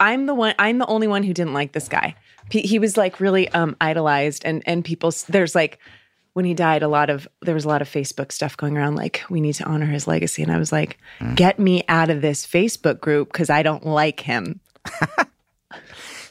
I'm 0.00 0.26
the 0.26 0.34
one. 0.34 0.54
I'm 0.58 0.78
the 0.78 0.86
only 0.86 1.06
one 1.06 1.22
who 1.22 1.32
didn't 1.32 1.54
like 1.54 1.72
this 1.72 1.88
guy. 1.88 2.14
He, 2.50 2.60
he 2.60 2.78
was 2.78 2.96
like 2.96 3.20
really 3.20 3.48
um 3.50 3.76
idolized, 3.80 4.44
and 4.44 4.62
and 4.66 4.84
people. 4.84 5.12
There's 5.28 5.54
like 5.54 5.78
when 6.34 6.44
he 6.44 6.52
died, 6.52 6.82
a 6.82 6.88
lot 6.88 7.08
of 7.10 7.28
there 7.42 7.54
was 7.54 7.64
a 7.64 7.68
lot 7.68 7.80
of 7.80 7.88
Facebook 7.88 8.32
stuff 8.32 8.56
going 8.56 8.76
around, 8.76 8.96
like 8.96 9.22
we 9.30 9.40
need 9.40 9.54
to 9.54 9.64
honor 9.64 9.86
his 9.86 10.06
legacy, 10.08 10.42
and 10.42 10.50
I 10.50 10.58
was 10.58 10.72
like, 10.72 10.98
Mm. 11.20 11.36
get 11.36 11.58
me 11.60 11.84
out 11.88 12.10
of 12.10 12.20
this 12.22 12.44
Facebook 12.44 13.00
group 13.00 13.32
because 13.32 13.50
I 13.50 13.62
don't 13.62 13.86
like 13.86 14.18
him. 14.20 14.60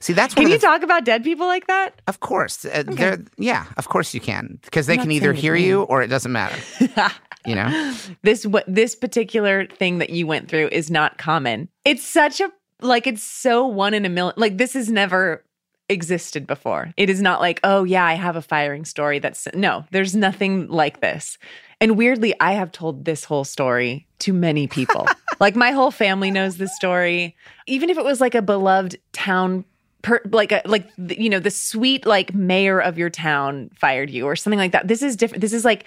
See, 0.03 0.11
that's 0.11 0.33
Can 0.33 0.49
you 0.49 0.57
the, 0.57 0.67
talk 0.67 0.83
about 0.83 1.05
dead 1.05 1.23
people 1.23 1.47
like 1.47 1.67
that? 1.67 2.01
Of 2.07 2.19
course, 2.19 2.65
uh, 2.65 2.83
they're 2.85 3.19
yeah. 3.37 3.67
Of 3.77 3.87
course 3.87 4.13
you 4.13 4.19
can 4.19 4.59
because 4.61 4.85
they 4.85 4.95
I'm 4.95 4.99
can 4.99 5.11
either 5.11 5.31
hear 5.31 5.55
you 5.55 5.83
or 5.83 6.01
it 6.01 6.07
doesn't 6.07 6.33
matter. 6.33 6.61
you 7.45 7.55
know. 7.55 7.95
this 8.21 8.45
what 8.45 8.65
this 8.67 8.95
particular 8.95 9.65
thing 9.65 9.99
that 9.99 10.09
you 10.09 10.27
went 10.27 10.49
through 10.49 10.67
is 10.73 10.91
not 10.91 11.17
common. 11.17 11.69
It's 11.85 12.03
such 12.05 12.41
a 12.41 12.51
like 12.81 13.07
it's 13.07 13.23
so 13.23 13.65
one 13.65 13.93
in 13.93 14.03
a 14.03 14.09
million. 14.09 14.33
Like 14.35 14.57
this 14.57 14.73
has 14.73 14.91
never 14.91 15.41
existed 15.87 16.47
before. 16.47 16.93
It 16.97 17.09
is 17.09 17.21
not 17.21 17.39
like, 17.39 17.61
oh 17.63 17.85
yeah, 17.85 18.05
I 18.05 18.15
have 18.15 18.35
a 18.35 18.41
firing 18.41 18.83
story 18.83 19.19
that's 19.19 19.47
no, 19.53 19.85
there's 19.91 20.17
nothing 20.17 20.67
like 20.67 20.99
this. 20.99 21.37
And 21.79 21.97
weirdly, 21.97 22.33
I 22.41 22.53
have 22.53 22.73
told 22.73 23.05
this 23.05 23.23
whole 23.23 23.45
story 23.45 24.05
to 24.19 24.33
many 24.33 24.67
people. 24.67 25.07
like 25.39 25.55
my 25.55 25.71
whole 25.71 25.91
family 25.91 26.29
knows 26.29 26.57
this 26.57 26.75
story. 26.75 27.37
Even 27.67 27.89
if 27.89 27.97
it 27.97 28.03
was 28.03 28.19
like 28.19 28.35
a 28.35 28.41
beloved 28.41 28.97
town 29.13 29.63
Per, 30.03 30.21
like 30.31 30.51
a 30.51 30.61
like 30.65 30.87
you 30.97 31.29
know 31.29 31.39
the 31.39 31.49
sweet 31.49 32.05
like 32.05 32.33
mayor 32.35 32.79
of 32.79 32.97
your 32.97 33.09
town 33.09 33.71
fired 33.73 34.09
you 34.09 34.25
or 34.25 34.35
something 34.35 34.59
like 34.59 34.73
that. 34.73 34.87
This 34.87 35.01
is 35.01 35.15
different. 35.15 35.41
This 35.41 35.53
is 35.53 35.65
like 35.65 35.85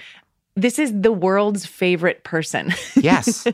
this 0.56 0.78
is 0.78 0.90
the 1.02 1.12
world's 1.12 1.66
favorite 1.66 2.24
person. 2.24 2.72
Yes. 2.96 3.46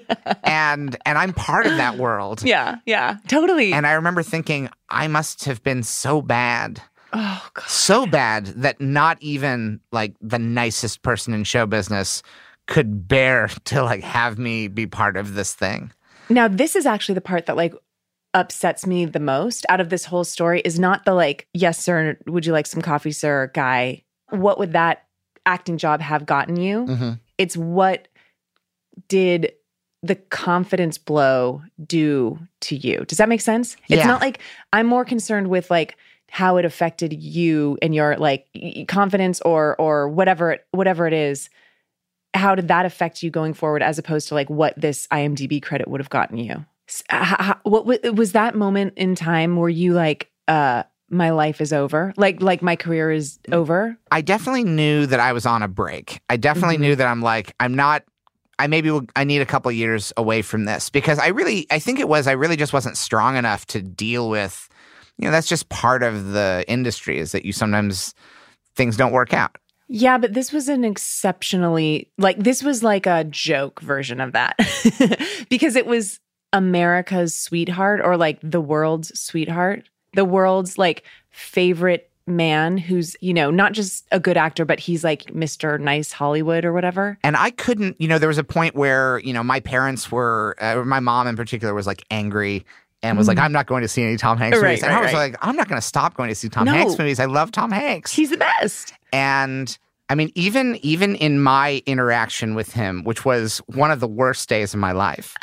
And 0.45 0.97
and 1.05 1.19
i'm 1.19 1.33
part 1.35 1.67
of 1.67 1.77
that 1.77 1.99
world. 1.99 2.43
Yeah 2.45 2.77
yeah. 2.87 3.17
Totally. 3.29 3.73
And 3.73 3.87
i 3.87 3.93
remember 3.93 4.23
thinking 4.23 4.71
i 4.89 5.09
must 5.09 5.45
have 5.45 5.63
been 5.63 5.83
so 5.83 6.23
bad. 6.23 6.81
Oh 7.13 7.47
god. 7.55 7.69
so 7.69 8.07
bad 8.07 8.47
that 8.47 8.81
not 8.81 9.19
even 9.21 9.81
like 9.91 10.15
the 10.23 10.39
nicest 10.39 11.03
person 11.03 11.35
in 11.35 11.45
show 11.45 11.67
business 11.67 12.23
could 12.69 13.07
bear 13.09 13.49
to 13.65 13.83
like 13.83 14.03
have 14.05 14.39
me 14.39 14.69
be 14.69 14.87
part 14.87 15.17
of 15.17 15.35
this 15.35 15.55
thing. 15.55 15.93
Now 16.31 16.47
this 16.49 16.77
is 16.77 16.87
actually 16.87 17.17
the 17.17 17.21
part 17.21 17.47
that 17.47 17.57
like 17.57 17.75
upsets 18.35 18.87
me 18.87 19.05
the 19.05 19.21
most 19.21 19.67
out 19.69 19.81
of 19.81 19.91
this 19.91 20.05
whole 20.05 20.25
story 20.25 20.61
is 20.65 20.79
not 20.79 21.05
the 21.05 21.15
like, 21.15 21.47
yes, 21.53 21.79
sir, 21.79 22.17
would 22.27 22.47
you 22.47 22.53
like 22.53 22.67
some 22.67 22.83
coffee, 22.83 23.13
sir, 23.13 23.51
guy. 23.55 24.03
What 24.31 24.59
would 24.59 24.73
that 24.73 25.05
acting 25.45 25.79
job 25.79 26.01
have 26.01 26.25
gotten 26.25 26.57
you? 26.57 26.87
Mm-hmm. 26.87 27.11
It's 27.39 27.57
what 27.57 28.09
did 29.09 29.53
the 30.03 30.17
confidence 30.17 30.99
blow 30.99 31.63
do 31.85 32.39
to 32.63 32.77
you? 32.77 33.05
Does 33.07 33.19
that 33.19 33.29
make 33.29 33.41
sense? 33.41 33.77
It's 33.89 34.05
not 34.07 34.21
like 34.21 34.41
I'm 34.73 34.87
more 34.87 35.05
concerned 35.05 35.49
with 35.49 35.71
like 35.71 35.97
how 36.29 36.57
it 36.57 36.65
affected 36.65 37.13
you 37.13 37.79
and 37.83 37.95
your 37.95 38.17
like 38.17 38.47
confidence 38.89 39.41
or 39.43 39.79
or 39.81 40.09
whatever 40.09 40.53
it, 40.53 40.67
whatever 40.73 41.07
it 41.07 41.13
is. 41.13 41.51
How 42.35 42.55
did 42.55 42.69
that 42.69 42.87
affect 42.87 43.23
you 43.23 43.31
going 43.31 43.53
forward 43.53 43.83
as 43.83 43.99
opposed 43.99 44.29
to 44.29 44.35
like 44.35 44.49
what 44.49 44.75
this 44.81 45.07
IMDb 45.09 45.63
credit 45.63 45.89
would 45.89 46.01
have 46.01 46.11
gotten 46.11 46.39
you? 46.39 46.65
S- 46.93 47.03
h- 47.11 47.37
h- 47.41 47.57
what 47.63 47.87
was 48.15 48.33
that 48.33 48.55
moment 48.55 48.95
in 48.97 49.15
time 49.15 49.57
where 49.57 49.69
you 49.71 49.93
like 49.95 50.31
uh 50.49 50.83
my 51.09 51.31
life 51.31 51.61
is 51.61 51.73
over 51.73 52.13
like 52.17 52.43
like 52.43 52.61
my 52.63 52.75
career 52.77 53.11
is 53.11 53.39
over 53.51 53.97
I 54.11 54.21
definitely 54.21 54.65
knew 54.65 55.07
that 55.07 55.21
I 55.21 55.33
was 55.33 55.47
on 55.47 55.63
a 55.63 55.69
break. 55.69 56.21
I 56.29 56.37
definitely 56.37 56.75
Mm-hmm. 56.77 56.83
knew 56.83 56.97
that 56.97 57.07
I'm 57.07 57.23
like 57.23 57.55
I'm 57.61 57.75
not. 57.75 58.03
I 58.59 58.67
maybe 58.67 58.91
will, 58.91 59.07
I 59.17 59.25
need 59.25 59.41
a 59.41 59.47
couple 59.47 59.73
years 59.73 60.13
away 60.17 60.43
from 60.43 60.67
this 60.67 60.91
because 60.91 61.19
I 61.19 61.29
really 61.29 61.67
I 61.71 61.79
think 61.79 61.99
it 62.01 62.09
was 62.09 62.27
I 62.27 62.33
really 62.33 62.57
just 62.57 62.73
wasn't 62.73 62.97
strong 62.97 63.37
enough 63.37 63.67
to 63.69 63.81
deal 63.83 64.29
with. 64.29 64.69
You 65.19 65.27
know 65.27 65.33
that's 65.33 65.49
just 65.49 65.69
part 65.69 66.03
of 66.03 66.33
the 66.33 66.65
industry 66.69 67.19
is 67.19 67.33
that 67.33 67.45
you 67.45 67.53
sometimes 67.53 68.15
things 68.77 68.97
don't 68.97 69.13
work 69.13 69.33
out. 69.35 69.57
yeah 69.89 70.17
but 70.19 70.33
this 70.35 70.53
was 70.53 70.69
an 70.69 70.85
exceptionally 70.85 72.11
like 72.19 72.39
this 72.39 72.63
was 72.63 72.83
like 72.83 73.07
a 73.07 73.25
joke 73.25 73.81
version 73.81 74.21
of 74.21 74.33
that 74.33 74.57
because 75.51 75.77
it 75.77 75.87
was 75.87 76.19
america's 76.53 77.35
sweetheart 77.35 78.01
or 78.05 78.17
like 78.17 78.39
the 78.43 78.61
world's 78.61 79.19
sweetheart 79.19 79.89
the 80.15 80.25
world's 80.25 80.77
like 80.79 81.05
favorite 81.31 82.11
man 82.27 82.79
who's 82.79 83.17
you 83.21 83.35
know 83.35 83.51
not 83.51 83.73
just 83.73 84.07
a 84.13 84.21
good 84.21 84.37
actor 84.37 84.65
but 84.65 84.79
he's 84.79 85.03
like 85.03 85.25
mr 85.35 85.81
nice 85.81 86.13
hollywood 86.13 86.65
or 86.65 86.73
whatever 86.73 87.19
And 87.25 87.37
I 87.37 87.51
couldn't, 87.51 88.01
you 88.01 88.07
know, 88.07 88.19
there 88.19 88.29
was 88.29 88.39
a 88.39 88.45
point 88.45 88.77
where, 88.77 89.19
you 89.21 89.33
know, 89.33 89.43
my 89.43 89.59
parents 89.59 90.13
were, 90.13 90.55
uh, 90.61 90.85
my 90.85 91.01
mom 91.01 91.27
in 91.27 91.35
particular 91.37 91.75
was 91.75 91.87
like 91.87 92.05
angry 92.13 92.65
and 93.03 93.19
was 93.19 93.27
like, 93.27 93.39
Mhm. 93.39 93.43
I'm 93.45 93.53
not 93.53 93.67
going 93.67 93.83
to 93.83 93.89
see 93.89 94.05
any 94.05 94.17
Tom 94.17 94.39
Hanks 94.39 94.59
Right, 94.59 94.69
movies. 94.69 94.83
And 94.85 94.93
I 94.93 95.01
was 95.01 95.13
right. 95.13 95.33
like, 95.33 95.37
I'm 95.43 95.57
not 95.57 95.67
going 95.69 95.81
to 95.81 95.87
stop 95.87 96.15
going 96.17 96.29
to 96.29 96.35
see 96.37 96.49
Tom 96.49 96.67
No. 96.67 96.73
Hanks 96.73 96.97
movies. 96.97 97.19
I 97.19 97.25
love 97.25 97.51
Tom 97.51 97.73
Hanks. 97.73 98.13
he's 98.13 98.31
the 98.31 98.37
best 98.37 98.93
And 99.13 99.77
I 100.09 100.15
mean, 100.15 100.31
even 100.37 100.77
even 100.83 101.17
in 101.17 101.41
my 101.41 101.83
interaction 101.87 102.55
with 102.55 102.73
him, 102.73 103.03
which 103.03 103.25
was 103.25 103.59
one 103.67 103.91
of 103.91 103.99
the 103.99 104.07
worst 104.09 104.49
days 104.49 104.73
of 104.75 104.79
my 104.79 104.93
life, 104.93 105.35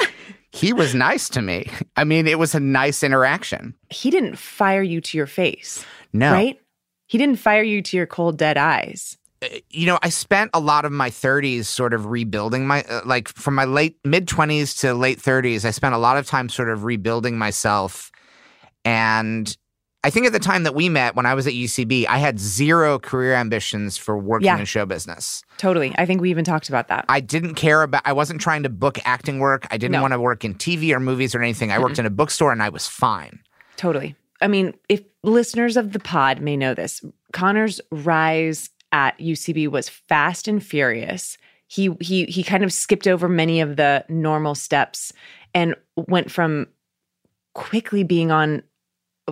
he 0.52 0.74
was 0.74 0.96
nice 0.96 1.30
to 1.30 1.42
me. 1.42 1.70
I 1.96 2.04
mean, 2.04 2.26
it 2.28 2.40
was 2.40 2.56
a 2.56 2.60
nice 2.60 3.04
interaction. 3.04 3.76
he 3.90 4.10
didn't 4.10 4.38
fire 4.38 4.82
you 4.82 5.02
to 5.02 5.18
your 5.18 5.28
face 5.28 5.86
No. 6.14 6.32
right 6.32 6.58
he 7.08 7.18
didn't 7.18 7.38
fire 7.38 7.64
you 7.64 7.82
to 7.82 7.98
your 7.98 8.06
cold 8.08 8.38
dead 8.38 8.58
eyes 8.58 9.16
you 9.70 9.86
know, 9.86 9.98
I 10.04 10.10
spent 10.10 10.52
a 10.54 10.60
lot 10.60 10.84
of 10.84 10.92
my 10.92 11.10
30s 11.10 11.64
sort 11.64 11.94
of 11.94 12.08
rebuilding 12.08 12.68
my, 12.68 12.84
uh, 12.84 13.00
like 13.06 13.30
from 13.30 13.56
my 13.56 13.64
late 13.64 13.98
mid 14.04 14.28
20s 14.28 14.82
to 14.82 14.94
late 14.94 15.18
30s, 15.18 15.64
I 15.64 15.72
spent 15.72 15.96
a 15.96 15.98
lot 15.98 16.18
of 16.18 16.28
time 16.28 16.50
sort 16.50 16.70
of 16.70 16.84
rebuilding 16.84 17.38
myself. 17.38 18.12
And 18.84 19.56
I 20.04 20.10
think 20.10 20.26
at 20.26 20.32
the 20.32 20.40
time 20.40 20.64
that 20.64 20.74
we 20.74 20.88
met, 20.88 21.16
when 21.16 21.26
I 21.26 21.34
was 21.34 21.46
at 21.46 21.54
UCB, 21.54 22.06
I 22.08 22.20
had 22.20 22.40
zero 22.40 23.00
career 23.00 23.34
ambitions 23.34 23.98
for 23.98 24.18
working 24.18 24.46
Yeah. 24.46 24.58
in 24.58 24.64
show 24.66 24.86
business. 24.86 25.44
Totally. 25.58 25.94
I 25.98 26.06
think 26.06 26.22
we 26.22 26.30
even 26.30 26.46
talked 26.46 26.70
about 26.70 26.88
that. 26.88 27.04
I 27.10 27.20
didn't 27.20 27.56
care 27.56 27.84
about, 27.84 28.04
I 28.06 28.14
wasn't 28.14 28.40
trying 28.40 28.64
to 28.64 28.70
book 28.70 28.98
acting 29.04 29.40
work. 29.40 29.68
I 29.72 29.78
didn't 29.78 29.92
No. 29.94 30.02
want 30.02 30.14
to 30.14 30.20
work 30.22 30.46
in 30.46 30.54
TV 30.56 30.94
or 30.94 31.02
movies 31.02 31.36
or 31.36 31.42
anything. 31.42 31.72
I 31.74 31.80
worked 31.80 32.00
in 32.00 32.06
a 32.06 32.10
bookstore 32.10 32.54
and 32.54 32.64
I 32.64 32.70
was 32.70 32.88
fine. 32.88 33.40
Totally. 33.76 34.16
I 34.42 34.48
mean, 34.48 34.74
if 34.88 35.02
listeners 35.24 35.76
of 35.76 35.92
the 35.92 36.00
pod 36.00 36.40
may 36.40 36.56
know 36.56 36.74
this, 36.74 37.02
Connor's 37.34 37.82
rise 37.92 38.70
at 38.94 39.20
UCB 39.20 39.68
was 39.68 39.90
fast 39.90 40.48
and 40.48 40.64
furious. 40.64 41.38
He 41.68 41.90
he 42.00 42.24
he 42.26 42.42
kind 42.42 42.64
of 42.64 42.72
skipped 42.74 43.06
over 43.06 43.28
many 43.30 43.60
of 43.60 43.76
the 43.76 44.06
normal 44.08 44.56
steps 44.56 45.12
and 45.54 45.76
went 45.96 46.32
from 46.32 46.68
quickly 47.54 48.04
being 48.04 48.32
on 48.32 48.64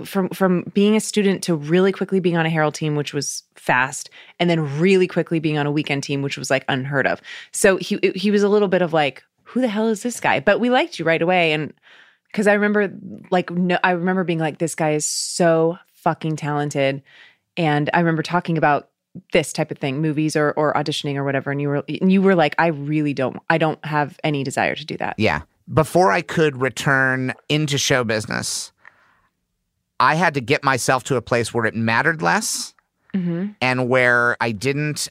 from 0.04 0.30
from 0.30 0.64
being 0.74 0.96
a 0.96 1.00
student 1.00 1.44
to 1.44 1.56
really 1.56 1.92
quickly 1.92 2.20
being 2.20 2.38
on 2.38 2.46
a 2.46 2.50
Herald 2.50 2.76
team, 2.76 2.96
which 2.96 3.14
was 3.14 3.44
fast, 3.56 4.10
and 4.40 4.50
then 4.50 4.80
really 4.80 5.08
quickly 5.08 5.40
being 5.40 5.58
on 5.58 5.66
a 5.66 5.72
weekend 5.72 6.04
team, 6.04 6.22
which 6.22 6.38
was 6.38 6.50
like 6.50 6.66
unheard 6.68 7.08
of. 7.08 7.22
So 7.52 7.78
he 7.78 8.00
he 8.16 8.32
was 8.32 8.44
a 8.44 8.50
little 8.50 8.68
bit 8.68 8.82
of 8.82 8.94
like, 8.94 9.24
who 9.44 9.62
the 9.62 9.68
hell 9.68 9.88
is 9.88 10.04
this 10.04 10.20
guy? 10.20 10.40
But 10.40 10.60
we 10.60 10.70
liked 10.70 11.00
you 11.00 11.06
right 11.06 11.22
away, 11.22 11.54
and 11.54 11.74
because 12.32 12.48
I 12.48 12.54
remember 12.54 12.92
like 13.32 13.50
no, 13.52 13.78
I 13.84 13.92
remember 13.92 14.24
being 14.24 14.40
like, 14.40 14.58
this 14.58 14.76
guy 14.76 14.92
is 14.92 15.06
so 15.06 15.78
fucking 15.94 16.36
talented, 16.36 17.02
and 17.56 17.90
I 17.94 18.00
remember 18.00 18.24
talking 18.24 18.58
about 18.58 18.90
this 19.34 19.52
type 19.54 19.72
of 19.72 19.78
thing, 19.78 20.02
movies 20.02 20.36
or 20.36 20.52
or 20.54 20.74
auditioning 20.74 21.16
or 21.16 21.24
whatever, 21.24 21.52
and 21.52 21.62
you 21.62 21.70
were 21.70 21.84
and 21.88 22.12
you 22.12 22.22
were 22.22 22.36
like, 22.36 22.56
I 22.58 22.68
really 22.68 23.14
don't, 23.14 23.38
I 23.50 23.58
don't 23.58 23.84
have 23.86 24.20
any 24.24 24.44
desire 24.44 24.76
to 24.76 24.86
do 24.86 24.98
that. 24.98 25.16
Yeah. 25.18 25.42
Before 25.74 26.12
I 26.12 26.22
could 26.22 26.62
return 26.62 27.34
into 27.50 27.78
show 27.78 28.04
business, 28.04 28.72
I 30.00 30.16
had 30.16 30.34
to 30.36 30.42
get 30.42 30.64
myself 30.64 31.04
to 31.06 31.16
a 31.16 31.22
place 31.22 31.54
where 31.54 31.66
it 31.66 31.76
mattered 31.76 32.22
less 32.22 32.74
Mm-hmm. 33.16 33.54
and 33.62 33.90
where 33.90 34.36
I 34.42 34.52
didn't 34.52 35.08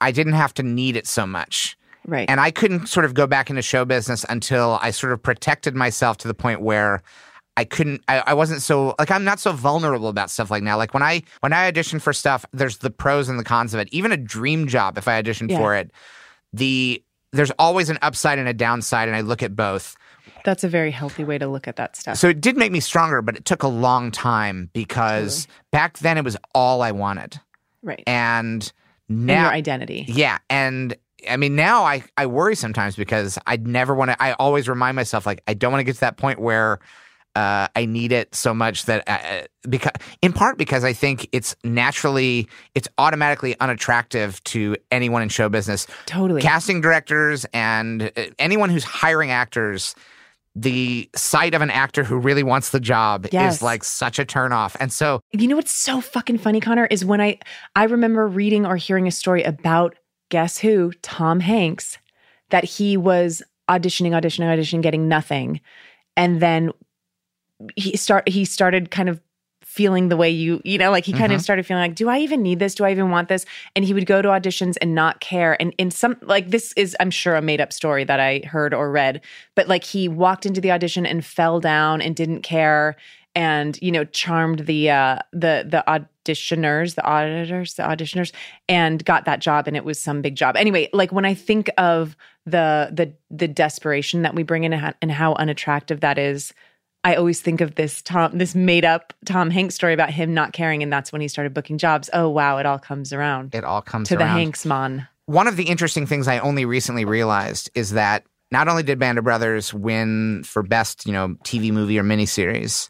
I 0.00 0.10
didn't 0.12 0.32
have 0.32 0.54
to 0.54 0.62
need 0.62 0.96
it 0.96 1.06
so 1.06 1.26
much. 1.26 1.76
Right. 2.06 2.28
And 2.28 2.40
I 2.40 2.50
couldn't 2.50 2.86
sort 2.86 3.04
of 3.04 3.12
go 3.14 3.26
back 3.26 3.50
into 3.50 3.60
show 3.62 3.84
business 3.84 4.24
until 4.28 4.78
I 4.82 4.90
sort 4.92 5.12
of 5.12 5.22
protected 5.22 5.74
myself 5.76 6.16
to 6.18 6.28
the 6.28 6.34
point 6.34 6.62
where 6.62 7.02
I 7.56 7.64
couldn't 7.64 8.02
I, 8.08 8.20
I 8.28 8.34
wasn't 8.34 8.62
so 8.62 8.94
like 8.98 9.10
I'm 9.10 9.24
not 9.24 9.38
so 9.40 9.52
vulnerable 9.52 10.08
about 10.08 10.30
stuff 10.30 10.50
like 10.50 10.62
now. 10.62 10.76
Like 10.78 10.94
when 10.94 11.02
I 11.02 11.22
when 11.40 11.52
I 11.52 11.68
audition 11.68 11.98
for 12.00 12.12
stuff, 12.12 12.44
there's 12.52 12.78
the 12.78 12.90
pros 12.90 13.28
and 13.28 13.38
the 13.38 13.44
cons 13.44 13.74
of 13.74 13.78
it. 13.80 13.88
Even 13.92 14.10
a 14.10 14.16
dream 14.16 14.66
job, 14.66 14.96
if 14.98 15.06
I 15.06 15.18
audition 15.18 15.48
Yeah. 15.50 15.58
for 15.58 15.74
it, 15.76 15.90
the 16.52 17.02
there's 17.32 17.50
always 17.58 17.90
an 17.90 17.98
upside 18.00 18.38
and 18.38 18.48
a 18.48 18.54
downside, 18.54 19.06
and 19.08 19.16
I 19.16 19.20
look 19.20 19.42
at 19.42 19.54
both. 19.54 19.96
That's 20.48 20.64
a 20.64 20.68
very 20.68 20.90
healthy 20.90 21.24
way 21.24 21.36
to 21.36 21.46
look 21.46 21.68
at 21.68 21.76
that 21.76 21.94
stuff. 21.94 22.16
So 22.16 22.30
it 22.30 22.40
did 22.40 22.56
make 22.56 22.72
me 22.72 22.80
stronger, 22.80 23.20
but 23.20 23.36
it 23.36 23.44
took 23.44 23.62
a 23.62 23.68
long 23.68 24.10
time 24.10 24.70
because 24.72 25.46
back 25.72 25.98
then 25.98 26.16
it 26.16 26.24
was 26.24 26.38
all 26.54 26.80
I 26.80 26.92
wanted. 26.92 27.38
right. 27.82 28.02
And 28.06 28.72
And 29.10 29.26
now 29.26 29.42
your 29.42 29.52
identity. 29.52 30.06
Yeah, 30.08 30.38
and 30.48 30.96
I 31.28 31.36
mean 31.36 31.54
now 31.54 31.82
I 31.84 32.02
I 32.16 32.24
worry 32.24 32.56
sometimes 32.56 32.96
because 32.96 33.38
I 33.46 33.58
never 33.58 33.94
want 33.94 34.10
to. 34.10 34.22
I 34.22 34.32
always 34.32 34.70
remind 34.70 34.96
myself 34.96 35.26
like 35.26 35.42
I 35.46 35.52
don't 35.52 35.70
want 35.70 35.80
to 35.80 35.84
get 35.84 35.96
to 35.96 36.00
that 36.00 36.16
point 36.16 36.38
where 36.38 36.78
uh, 37.36 37.68
I 37.76 37.84
need 37.84 38.10
it 38.10 38.34
so 38.34 38.54
much 38.54 38.86
that 38.86 39.04
uh, 39.06 39.46
because 39.68 39.92
in 40.22 40.32
part 40.32 40.56
because 40.56 40.82
I 40.82 40.94
think 40.94 41.28
it's 41.32 41.54
naturally 41.62 42.48
it's 42.74 42.88
automatically 42.96 43.54
unattractive 43.60 44.42
to 44.44 44.76
anyone 44.90 45.20
in 45.20 45.28
show 45.28 45.50
business. 45.50 45.86
Totally. 46.06 46.40
casting 46.40 46.80
directors 46.80 47.44
and 47.52 48.10
uh, 48.16 48.22
anyone 48.38 48.70
who's 48.70 48.84
hiring 48.84 49.30
actors. 49.30 49.94
The 50.54 51.08
sight 51.14 51.54
of 51.54 51.62
an 51.62 51.70
actor 51.70 52.02
who 52.04 52.18
really 52.18 52.42
wants 52.42 52.70
the 52.70 52.80
job 52.80 53.26
Yes. 53.30 53.56
is 53.56 53.62
like 53.62 53.84
such 53.84 54.18
a 54.18 54.24
turnoff. 54.24 54.76
And 54.80 54.92
so 54.92 55.20
You 55.32 55.46
know 55.46 55.56
what's 55.56 55.70
so 55.70 56.00
fucking 56.00 56.38
funny, 56.38 56.60
Connor, 56.60 56.86
is 56.86 57.04
when 57.04 57.20
I 57.20 57.38
I 57.76 57.84
remember 57.84 58.26
reading 58.26 58.66
or 58.66 58.76
hearing 58.76 59.06
a 59.06 59.12
story 59.12 59.42
about 59.42 59.94
guess 60.30 60.58
who, 60.58 60.92
Tom 61.02 61.40
Hanks, 61.40 61.98
that 62.50 62.64
he 62.64 62.96
was 62.96 63.42
auditioning, 63.68 64.10
auditioning, 64.12 64.46
auditioning, 64.46 64.82
getting 64.82 65.08
nothing, 65.08 65.60
and 66.16 66.40
then 66.40 66.70
he 67.76 67.96
start 67.96 68.28
he 68.28 68.44
started 68.44 68.90
kind 68.90 69.08
of 69.08 69.20
feeling 69.78 70.08
the 70.08 70.16
way 70.16 70.28
you, 70.28 70.60
you 70.64 70.76
know, 70.76 70.90
like 70.90 71.04
he 71.04 71.12
kind 71.12 71.30
Mhm. 71.30 71.36
of 71.36 71.40
started 71.40 71.64
feeling 71.64 71.80
like, 71.84 71.94
do 71.94 72.08
I 72.08 72.18
even 72.18 72.42
need 72.42 72.58
this? 72.58 72.74
Do 72.74 72.84
I 72.84 72.90
even 72.90 73.10
want 73.10 73.28
this? 73.28 73.46
And 73.76 73.84
he 73.84 73.94
would 73.94 74.06
go 74.06 74.20
to 74.20 74.28
auditions 74.28 74.76
and 74.82 74.92
not 74.92 75.20
care. 75.20 75.56
And 75.60 75.72
in 75.78 75.92
some, 75.92 76.16
like, 76.22 76.50
this 76.50 76.72
is, 76.76 76.96
I'm 76.98 77.12
sure, 77.12 77.36
a 77.36 77.40
made 77.40 77.60
up 77.60 77.72
story 77.72 78.02
that 78.02 78.18
I 78.18 78.40
heard 78.40 78.74
or 78.74 78.90
read, 78.90 79.20
but 79.54 79.68
like 79.68 79.84
he 79.84 80.08
walked 80.08 80.44
into 80.46 80.60
the 80.60 80.72
audition 80.72 81.06
and 81.06 81.24
fell 81.24 81.60
down 81.60 82.02
and 82.02 82.16
didn't 82.16 82.42
care 82.42 82.96
and 83.36 83.78
you 83.80 83.92
know 83.92 84.04
charmed 84.06 84.60
the 84.60 84.90
uh 84.90 85.18
the 85.32 85.62
the 85.68 85.84
auditioners 85.86 86.94
the 86.94 87.04
auditors 87.04 87.74
the 87.74 87.82
auditioners 87.82 88.32
and 88.68 89.04
got 89.04 89.26
that 89.26 89.38
job 89.40 89.68
and 89.68 89.76
it 89.76 89.84
was 89.84 89.98
some 90.00 90.22
big 90.22 90.34
job 90.34 90.56
anyway 90.56 90.88
like 90.94 91.12
when 91.12 91.26
i 91.26 91.34
think 91.34 91.68
of 91.76 92.16
the 92.46 92.88
the 92.90 93.12
the 93.30 93.46
desperation 93.46 94.22
that 94.22 94.34
we 94.34 94.42
bring 94.42 94.64
in 94.64 94.72
and 94.72 95.12
how 95.12 95.34
unattractive 95.34 96.00
that 96.00 96.16
is 96.18 96.54
i 97.04 97.14
always 97.14 97.40
think 97.40 97.60
of 97.60 97.74
this 97.76 98.02
tom 98.02 98.36
this 98.36 98.54
made 98.54 98.84
up 98.84 99.12
tom 99.24 99.50
hanks 99.50 99.74
story 99.74 99.94
about 99.94 100.10
him 100.10 100.34
not 100.34 100.52
caring 100.52 100.82
and 100.82 100.92
that's 100.92 101.12
when 101.12 101.20
he 101.20 101.28
started 101.28 101.54
booking 101.54 101.78
jobs 101.78 102.10
oh 102.12 102.28
wow 102.28 102.58
it 102.58 102.66
all 102.66 102.78
comes 102.78 103.12
around 103.12 103.54
it 103.54 103.64
all 103.64 103.82
comes 103.82 104.08
to 104.08 104.16
the 104.16 104.26
hanks 104.26 104.64
mon 104.64 105.06
One 105.26 105.46
of 105.46 105.56
the 105.56 105.64
interesting 105.64 106.06
things 106.06 106.26
I 106.26 106.38
only 106.38 106.64
recently 106.64 107.04
realized 107.04 107.70
is 107.74 107.90
that 107.90 108.24
not 108.50 108.66
only 108.66 108.82
did 108.82 108.98
Band 108.98 109.18
of 109.18 109.24
Brothers 109.24 109.74
win 109.74 110.42
for 110.42 110.62
best, 110.62 111.06
you 111.06 111.12
know, 111.12 111.36
TV 111.44 111.70
movie 111.70 111.98
or 111.98 112.02
miniseries, 112.02 112.88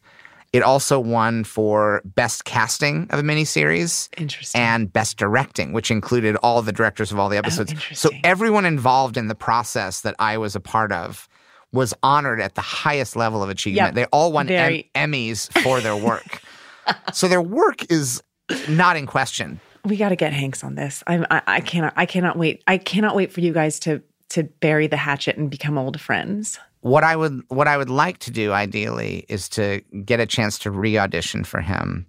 it 0.52 0.62
also 0.62 0.98
won 0.98 1.44
for 1.44 2.00
best 2.04 2.44
casting 2.44 3.06
of 3.10 3.18
a 3.18 3.22
miniseries. 3.22 4.08
Interesting. 4.16 4.60
And 4.60 4.92
best 4.92 5.18
directing, 5.18 5.72
which 5.72 5.90
included 5.90 6.36
all 6.36 6.62
the 6.62 6.72
directors 6.72 7.12
of 7.12 7.18
all 7.18 7.28
the 7.28 7.36
oh, 7.36 7.40
episodes. 7.40 7.74
so 7.92 8.08
everyone 8.24 8.64
involved 8.64 9.16
in 9.16 9.28
the 9.28 9.34
process 9.34 10.02
that 10.02 10.14
I 10.18 10.38
was 10.38 10.54
a 10.54 10.60
part 10.60 10.92
of 10.92 11.28
was 11.72 11.92
honored 12.02 12.40
at 12.40 12.54
the 12.54 12.60
highest 12.60 13.16
level 13.16 13.42
of 13.42 13.50
achievement. 13.50 13.88
Yep. 13.88 13.94
They 13.94 14.04
all 14.06 14.32
won 14.32 14.48
em- 14.48 14.82
Emmys 14.94 15.52
for 15.62 15.80
their 15.80 15.96
work. 15.96 16.40
so 17.12 17.28
their 17.28 17.42
work 17.42 17.90
is 17.90 18.22
not 18.68 18.96
in 18.96 19.06
question. 19.06 19.60
we 19.84 19.96
got 19.96 20.08
to 20.08 20.16
get 20.16 20.32
hanks 20.32 20.64
on 20.64 20.74
this 20.74 21.02
I'm, 21.06 21.26
I, 21.30 21.42
I 21.46 21.60
cannot 21.60 21.92
i 21.96 22.06
cannot 22.06 22.36
wait 22.36 22.62
i 22.66 22.78
cannot 22.78 23.14
wait 23.14 23.32
for 23.32 23.40
you 23.40 23.52
guys 23.52 23.78
to 23.80 24.02
to 24.30 24.44
bury 24.44 24.86
the 24.86 24.96
hatchet 24.96 25.36
and 25.36 25.50
become 25.50 25.78
old 25.78 26.00
friends 26.00 26.58
What 26.80 27.02
I 27.02 27.16
would 27.16 27.42
what 27.48 27.66
I 27.66 27.76
would 27.76 27.90
like 27.90 28.18
to 28.20 28.30
do 28.30 28.52
ideally 28.52 29.26
is 29.28 29.48
to 29.50 29.80
get 30.04 30.20
a 30.20 30.26
chance 30.26 30.58
to 30.60 30.70
re-audition 30.70 31.42
for 31.44 31.60
him, 31.60 32.06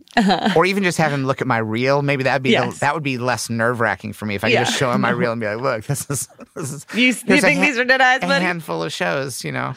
or 0.55 0.65
even 0.65 0.83
just 0.83 0.97
have 0.99 1.11
him 1.11 1.25
look 1.25 1.41
at 1.41 1.47
my 1.47 1.57
reel. 1.57 2.01
Maybe 2.03 2.23
that'd 2.23 2.43
be 2.43 2.51
Yes. 2.51 2.75
the, 2.75 2.79
that 2.81 2.93
would 2.93 3.01
be 3.03 3.17
less 3.17 3.49
nerve 3.49 3.79
wracking 3.79 4.13
for 4.13 4.25
me 4.27 4.35
if 4.35 4.43
I 4.43 4.49
Yeah. 4.49 4.59
could 4.59 4.65
just 4.67 4.77
show 4.77 4.91
him 4.91 5.01
my 5.01 5.09
reel 5.21 5.31
and 5.31 5.41
be 5.41 5.47
like, 5.47 5.59
"Look, 5.59 5.85
this 5.85 6.07
is 6.09 6.27
this 6.55 6.71
is 6.71 6.85
You- 6.93 7.05
you 7.07 7.13
think 7.41 7.61
these 7.61 7.77
are 7.79 7.83
dead 7.85 7.99
eyes, 8.01 8.21
a 8.21 8.39
handful 8.39 8.83
of 8.83 8.93
shows, 8.93 9.43
you 9.43 9.51
know." 9.51 9.73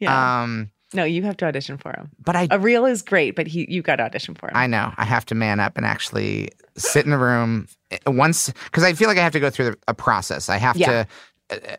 Yeah. 0.00 0.42
Um, 0.42 0.70
no 0.94 1.04
you 1.04 1.22
have 1.22 1.38
to 1.38 1.46
audition 1.46 1.78
for 1.78 1.90
him 1.92 2.10
but 2.22 2.36
I 2.36 2.48
a 2.50 2.58
reel 2.58 2.84
is 2.84 3.00
great 3.00 3.34
but 3.34 3.46
he 3.46 3.64
you 3.70 3.80
got 3.80 3.96
to 3.96 4.02
audition 4.02 4.34
for 4.34 4.48
him 4.48 4.56
I 4.56 4.66
know 4.66 4.92
I 4.98 5.06
have 5.06 5.24
to 5.26 5.34
man 5.34 5.58
up 5.58 5.78
and 5.78 5.86
actually 5.86 6.50
sit 6.76 7.06
in 7.06 7.12
a 7.14 7.18
room 7.18 7.66
eh, 7.90 7.96
once 8.06 8.52
because 8.64 8.84
I 8.84 8.92
feel 8.92 9.08
like 9.08 9.16
I 9.16 9.22
have 9.22 9.32
to 9.32 9.40
go 9.40 9.48
through 9.48 9.70
the, 9.70 9.78
a 9.88 9.94
process. 9.94 10.50
I 10.50 10.58
have 10.58 10.76
Yeah. 10.76 11.04
to. 11.04 11.06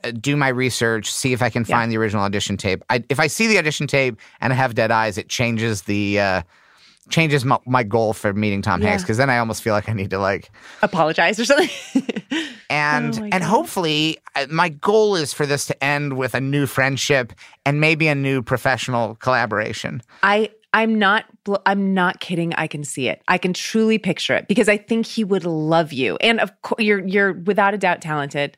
Uh, 0.03 0.12
Do 0.12 0.36
my 0.36 0.49
research, 0.49 1.12
see 1.12 1.33
if 1.33 1.41
I 1.41 1.49
can 1.49 1.63
Yeah. 1.67 1.75
find 1.77 1.91
the 1.91 1.97
original 1.97 2.23
audition 2.23 2.57
tape. 2.57 2.83
I, 2.89 3.03
if 3.09 3.19
I 3.19 3.27
see 3.27 3.47
the 3.47 3.57
audition 3.57 3.88
tape 3.88 4.17
and 4.41 4.53
I 4.53 4.55
have 4.55 4.75
dead 4.75 4.91
eyes, 4.91 5.17
it 5.17 5.29
changes 5.29 5.83
the 5.83 6.19
uh, 6.19 6.41
changes 7.09 7.43
my, 7.43 7.57
my 7.65 7.83
goal 7.83 8.13
for 8.13 8.33
meeting 8.33 8.62
Tom 8.62 8.81
Yeah. 8.81 8.89
Hanks 8.89 9.03
because 9.03 9.17
then 9.17 9.29
I 9.29 9.38
almost 9.38 9.62
feel 9.62 9.73
like 9.73 9.89
I 9.89 9.93
need 9.93 10.09
to 10.12 10.19
like 10.19 10.49
apologize 10.81 11.38
or 11.39 11.45
something 11.45 11.69
and 12.69 13.19
Oh 13.19 13.29
and 13.31 13.43
hopefully 13.43 14.17
my 14.49 14.69
goal 14.69 15.15
is 15.15 15.33
for 15.33 15.45
this 15.45 15.65
to 15.67 15.83
end 15.83 16.17
with 16.17 16.33
a 16.33 16.41
new 16.41 16.65
friendship 16.65 17.33
and 17.65 17.79
maybe 17.81 18.07
a 18.07 18.15
new 18.15 18.41
professional 18.41 19.15
collaboration. 19.15 20.01
I 20.23 20.49
I'm 20.73 20.97
not 20.97 21.25
I'm 21.65 21.93
not 21.93 22.19
kidding. 22.21 22.53
I 22.55 22.67
can 22.67 22.83
see 22.86 23.09
it. 23.09 23.21
I 23.27 23.38
can 23.38 23.53
truly 23.53 23.97
picture 23.97 24.33
it 24.33 24.47
because 24.47 24.69
I 24.69 24.77
think 24.77 25.05
he 25.05 25.23
would 25.23 25.45
love 25.45 25.91
you. 25.93 26.15
And 26.21 26.39
of 26.39 26.49
course 26.62 26.81
you're 26.81 27.05
you're 27.05 27.33
without 27.33 27.73
a 27.73 27.77
doubt 27.77 28.01
talented. 28.01 28.57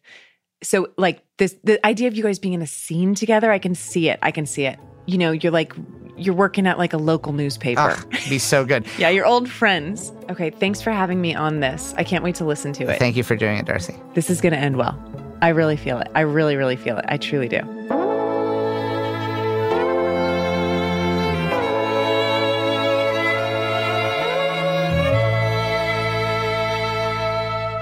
So 0.63 0.88
like 0.98 1.24
this 1.38 1.56
the 1.63 1.84
idea 1.86 2.08
of 2.08 2.15
you 2.15 2.24
guys 2.24 2.39
being 2.39 2.54
in 2.54 2.62
a 2.62 2.68
scene 2.68 3.15
together, 3.15 3.52
I 3.52 3.60
can 3.60 3.76
see 3.76 4.10
it. 4.10 4.20
I 4.22 4.32
can 4.32 4.46
see 4.46 4.65
it. 4.65 4.80
You 5.06 5.18
know, 5.18 5.32
you're 5.32 5.52
like 5.52 5.74
you're 6.18 6.36
working 6.36 6.65
at 6.65 6.78
like 6.78 6.94
a 6.94 6.98
local 6.98 7.34
newspaper. 7.34 7.82
Ugh, 7.82 8.12
be 8.30 8.39
so 8.39 8.65
good. 8.65 8.86
Yeah, 8.98 9.10
you're 9.10 9.26
old 9.26 9.50
friends. 9.50 10.12
Okay, 10.30 10.50
thanks 10.50 10.82
for 10.82 10.91
having 10.91 11.20
me 11.20 11.36
on 11.36 11.60
this. 11.60 11.94
I 11.98 12.04
can't 12.04 12.24
wait 12.24 12.36
to 12.36 12.46
listen 12.46 12.72
to 12.74 12.89
it. 12.89 13.00
Thank 13.00 13.18
you 13.18 13.24
for 13.24 13.36
doing 13.36 13.58
it, 13.58 13.65
D'Arcy. 13.65 13.96
This 14.13 14.30
is 14.30 14.39
going 14.39 14.54
to 14.54 14.60
end 14.60 14.78
well. 14.78 14.98
I 15.41 15.50
really 15.50 15.76
feel 15.76 16.00
it. 16.00 16.08
I 16.15 16.22
really 16.22 16.56
really 16.56 16.78
feel 16.78 16.98
it. 16.98 17.06
I 17.08 17.18
truly 17.18 17.50
do. 17.50 17.60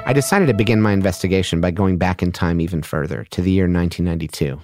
I 0.06 0.12
decided 0.12 0.48
to 0.48 0.54
begin 0.54 0.82
my 0.82 0.92
investigation 0.92 1.62
by 1.62 1.72
going 1.72 1.98
back 1.98 2.22
in 2.22 2.34
time 2.34 2.60
even 2.60 2.84
further 2.84 3.24
to 3.32 3.42
the 3.42 3.52
year 3.52 3.70
1992. 3.70 4.60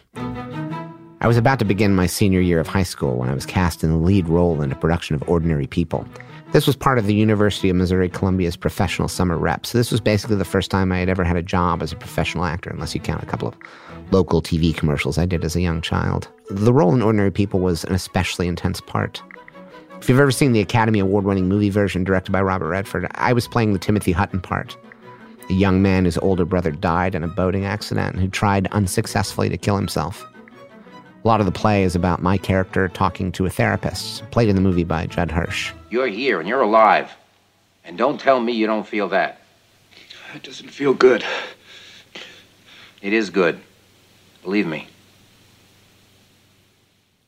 I 1.21 1.27
was 1.27 1.37
about 1.37 1.59
to 1.59 1.65
begin 1.65 1.95
my 1.95 2.07
senior 2.07 2.41
year 2.41 2.59
of 2.59 2.67
high 2.67 2.83
school 2.83 3.15
when 3.15 3.29
I 3.29 3.33
was 3.33 3.45
cast 3.45 3.81
in 3.81 3.89
the 3.89 3.97
lead 3.97 4.27
role 4.27 4.61
in 4.61 4.69
a 4.69 4.75
production 4.75 5.15
of 5.15 5.23
Ordinary 5.29 5.65
People. 5.65 6.05
This 6.51 6.67
was 6.67 6.75
part 6.75 6.97
of 6.97 7.05
the 7.05 7.15
University 7.15 7.69
of 7.69 7.77
Missouri 7.77 8.09
Columbia's 8.09 8.57
professional 8.57 9.07
summer 9.07 9.37
rep, 9.37 9.65
so 9.65 9.77
this 9.77 9.91
was 9.91 10.01
basically 10.01 10.35
the 10.35 10.43
first 10.43 10.69
time 10.69 10.91
I 10.91 10.99
had 10.99 11.07
ever 11.07 11.23
had 11.23 11.37
a 11.37 11.41
job 11.41 11.81
as 11.81 11.93
a 11.93 11.95
professional 11.95 12.43
actor, 12.43 12.69
unless 12.69 12.93
you 12.93 12.99
count 12.99 13.23
a 13.23 13.25
couple 13.25 13.47
of 13.47 13.55
local 14.11 14.41
TV 14.41 14.75
commercials 14.75 15.17
I 15.17 15.25
did 15.25 15.45
as 15.45 15.55
a 15.55 15.61
young 15.61 15.79
child. 15.79 16.27
The 16.49 16.73
role 16.73 16.93
in 16.93 17.01
Ordinary 17.01 17.31
People 17.31 17.61
was 17.61 17.85
an 17.85 17.95
especially 17.95 18.49
intense 18.49 18.81
part. 18.81 19.23
If 20.01 20.09
you've 20.09 20.19
ever 20.19 20.31
seen 20.31 20.51
the 20.51 20.59
Academy 20.59 20.99
Award 20.99 21.23
winning 21.23 21.47
movie 21.47 21.69
version 21.69 22.03
directed 22.03 22.33
by 22.33 22.41
Robert 22.41 22.67
Redford, 22.67 23.07
I 23.15 23.31
was 23.31 23.47
playing 23.47 23.71
the 23.71 23.79
Timothy 23.79 24.11
Hutton 24.11 24.41
part 24.41 24.75
a 25.49 25.53
young 25.53 25.81
man 25.81 26.05
whose 26.05 26.17
older 26.19 26.45
brother 26.45 26.71
died 26.71 27.15
in 27.15 27.23
a 27.23 27.27
boating 27.27 27.65
accident 27.65 28.13
and 28.13 28.21
who 28.21 28.29
tried 28.29 28.67
unsuccessfully 28.67 29.49
to 29.49 29.57
kill 29.57 29.75
himself. 29.75 30.25
A 31.23 31.27
lot 31.27 31.39
of 31.39 31.45
the 31.45 31.51
play 31.51 31.83
is 31.83 31.95
about 31.95 32.21
my 32.21 32.37
character 32.37 32.87
talking 32.87 33.31
to 33.33 33.45
a 33.45 33.49
therapist, 33.49 34.29
played 34.31 34.47
in 34.47 34.55
the 34.55 34.61
movie 34.61 34.83
by 34.83 35.05
Judd 35.05 35.31
Hirsch. 35.31 35.73
You're 35.89 36.07
here 36.07 36.39
and 36.39 36.47
you're 36.47 36.61
alive. 36.61 37.11
And 37.83 37.97
don't 37.97 38.19
tell 38.19 38.39
me 38.39 38.53
you 38.53 38.67
don't 38.67 38.87
feel 38.87 39.09
that. 39.09 39.41
It 40.35 40.43
doesn't 40.43 40.69
feel 40.69 40.93
good. 40.93 41.25
It 43.01 43.13
is 43.13 43.29
good. 43.29 43.59
Believe 44.43 44.67
me. 44.67 44.87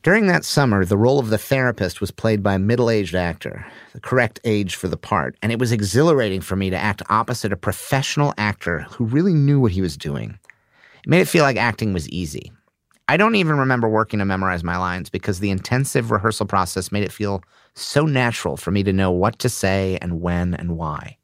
During 0.04 0.26
that 0.28 0.44
summer, 0.44 0.84
the 0.84 0.98
role 0.98 1.20
of 1.20 1.30
the 1.30 1.38
therapist 1.38 2.02
was 2.02 2.10
played 2.10 2.42
by 2.42 2.56
a 2.56 2.60
middle 2.60 2.90
aged 2.90 3.14
actor, 3.14 3.68
the 3.94 4.00
correct 4.00 4.40
age 4.44 4.74
for 4.74 4.88
the 4.88 4.98
part, 4.98 5.38
and 5.44 5.52
it 5.52 5.60
was 5.60 5.72
exhilarating 5.72 6.42
for 6.42 6.56
me 6.56 6.72
to 6.72 6.76
act 6.76 7.04
opposite 7.10 7.54
a 7.54 7.58
professional 7.58 8.34
actor 8.36 8.80
who 8.90 9.06
really 9.06 9.36
knew 9.36 9.60
what 9.60 9.74
he 9.74 9.82
was 9.82 9.96
doing. 9.96 10.40
It 11.04 11.10
made 11.10 11.22
it 11.22 11.28
feel 11.28 11.44
like 11.44 11.56
acting 11.56 11.94
was 11.94 12.10
easy. 12.10 12.52
I 13.08 13.18
don't 13.18 13.36
even 13.36 13.58
remember 13.58 13.88
working 13.88 14.18
to 14.18 14.26
memorize 14.26 14.64
my 14.64 14.78
lines 14.78 15.12
because 15.12 15.40
the 15.40 15.52
intensive 15.52 16.10
rehearsal 16.10 16.48
process 16.48 16.92
made 16.92 17.04
it 17.04 17.12
feel 17.12 17.44
so 17.76 18.06
natural 18.06 18.58
for 18.58 18.72
me 18.72 18.82
to 18.82 18.94
know 18.94 19.12
what 19.12 19.38
to 19.40 19.50
say 19.50 20.00
and 20.02 20.20
when 20.20 20.56
and 20.56 20.78
why. 20.78 21.18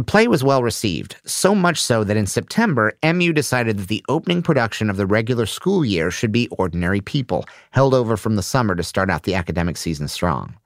The 0.00 0.04
play 0.04 0.28
was 0.28 0.42
well 0.42 0.62
received, 0.62 1.16
so 1.26 1.54
much 1.54 1.78
so 1.78 2.04
that 2.04 2.16
in 2.16 2.24
September, 2.26 2.94
MU 3.04 3.34
decided 3.34 3.76
that 3.76 3.88
the 3.88 4.02
opening 4.08 4.40
production 4.40 4.88
of 4.88 4.96
the 4.96 5.04
regular 5.04 5.44
school 5.44 5.84
year 5.84 6.10
should 6.10 6.32
be 6.32 6.48
Ordinary 6.52 7.02
People, 7.02 7.44
held 7.72 7.92
over 7.92 8.16
from 8.16 8.36
the 8.36 8.42
summer 8.42 8.74
to 8.74 8.82
start 8.82 9.10
out 9.10 9.24
the 9.24 9.34
academic 9.34 9.76
season 9.76 10.08
strong. 10.08 10.56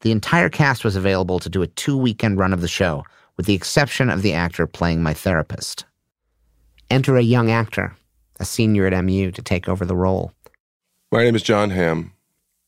The 0.00 0.10
entire 0.10 0.48
cast 0.48 0.84
was 0.84 0.96
available 0.96 1.38
to 1.40 1.50
do 1.50 1.60
a 1.60 1.66
two 1.66 1.98
weekend 1.98 2.38
run 2.38 2.54
of 2.54 2.62
the 2.62 2.66
show, 2.66 3.04
with 3.36 3.44
the 3.44 3.52
exception 3.52 4.08
of 4.08 4.22
the 4.22 4.32
actor 4.32 4.66
playing 4.66 5.02
my 5.02 5.12
therapist. 5.12 5.84
Enter 6.88 7.18
a 7.18 7.22
young 7.22 7.50
actor, 7.50 7.94
a 8.40 8.46
senior 8.46 8.86
at 8.86 9.04
MU, 9.04 9.30
to 9.32 9.42
take 9.42 9.68
over 9.68 9.84
the 9.84 9.96
role. 9.96 10.32
My 11.10 11.24
name 11.24 11.36
is 11.36 11.42
John 11.42 11.68
Hamm, 11.68 12.14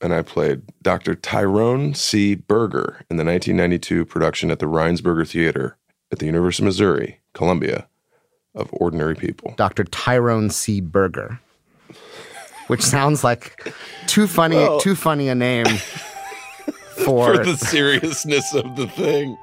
and 0.03 0.13
I 0.13 0.21
played 0.21 0.65
Dr. 0.83 1.15
Tyrone 1.15 1.95
C. 1.95 2.35
Berger 2.35 3.07
in 3.09 3.17
the 3.17 3.25
1992 3.25 4.05
production 4.05 4.51
at 4.51 4.59
the 4.59 4.67
Rhynsburger 4.67 5.27
Theater 5.27 5.79
at 6.15 6.19
the 6.21 6.27
University 6.27 6.63
of 6.63 6.67
Missouri, 6.67 7.21
Columbia, 7.35 7.87
of 8.55 8.71
Ordinary 8.73 9.15
People. 9.17 9.53
Dr. 9.57 9.85
Tyrone 9.85 10.49
C. 10.49 10.81
Berger, 10.81 11.41
which 12.69 12.83
sounds 12.83 13.23
like 13.25 13.73
too 14.07 14.27
funny, 14.27 14.57
Well- 14.57 14.81
too 14.81 14.95
funny 14.95 15.29
a 15.29 15.35
name 15.35 15.67
For 15.67 17.35
for 17.37 17.45
the 17.45 17.57
seriousness 17.57 18.55
of 18.55 18.77
the 18.77 18.87
thing. 18.87 19.37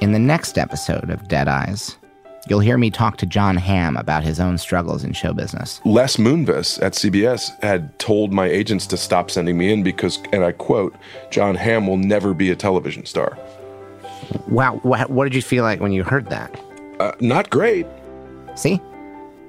In 0.00 0.10
the 0.12 0.18
next 0.18 0.58
episode 0.58 1.10
of 1.10 1.28
Dead 1.28 1.46
Eyes, 1.46 1.96
you'll 2.48 2.58
hear 2.58 2.76
me 2.76 2.90
talk 2.90 3.18
to 3.18 3.26
John 3.26 3.56
Hamm 3.56 3.96
about 3.96 4.24
his 4.24 4.40
own 4.40 4.58
struggles 4.58 5.04
in 5.04 5.12
show 5.12 5.32
business. 5.32 5.80
Les 5.84 6.16
Moonves 6.16 6.82
at 6.82 6.94
CBS 6.94 7.50
had 7.62 7.96
told 8.00 8.32
my 8.32 8.46
agents 8.48 8.88
to 8.88 8.96
stop 8.96 9.30
sending 9.30 9.56
me 9.56 9.72
in 9.72 9.84
because, 9.84 10.18
and 10.32 10.44
I 10.44 10.50
quote, 10.50 10.92
John 11.30 11.54
Hamm 11.54 11.86
will 11.86 11.98
never 11.98 12.34
be 12.34 12.50
a 12.50 12.56
television 12.56 13.06
star. 13.06 13.38
Wow, 14.48 14.80
what, 14.82 15.10
what 15.10 15.24
did 15.24 15.34
you 15.34 15.42
feel 15.42 15.64
like 15.64 15.80
when 15.80 15.92
you 15.92 16.04
heard 16.04 16.28
that? 16.30 16.60
Uh, 17.00 17.12
not 17.20 17.50
great. 17.50 17.86
See? 18.54 18.80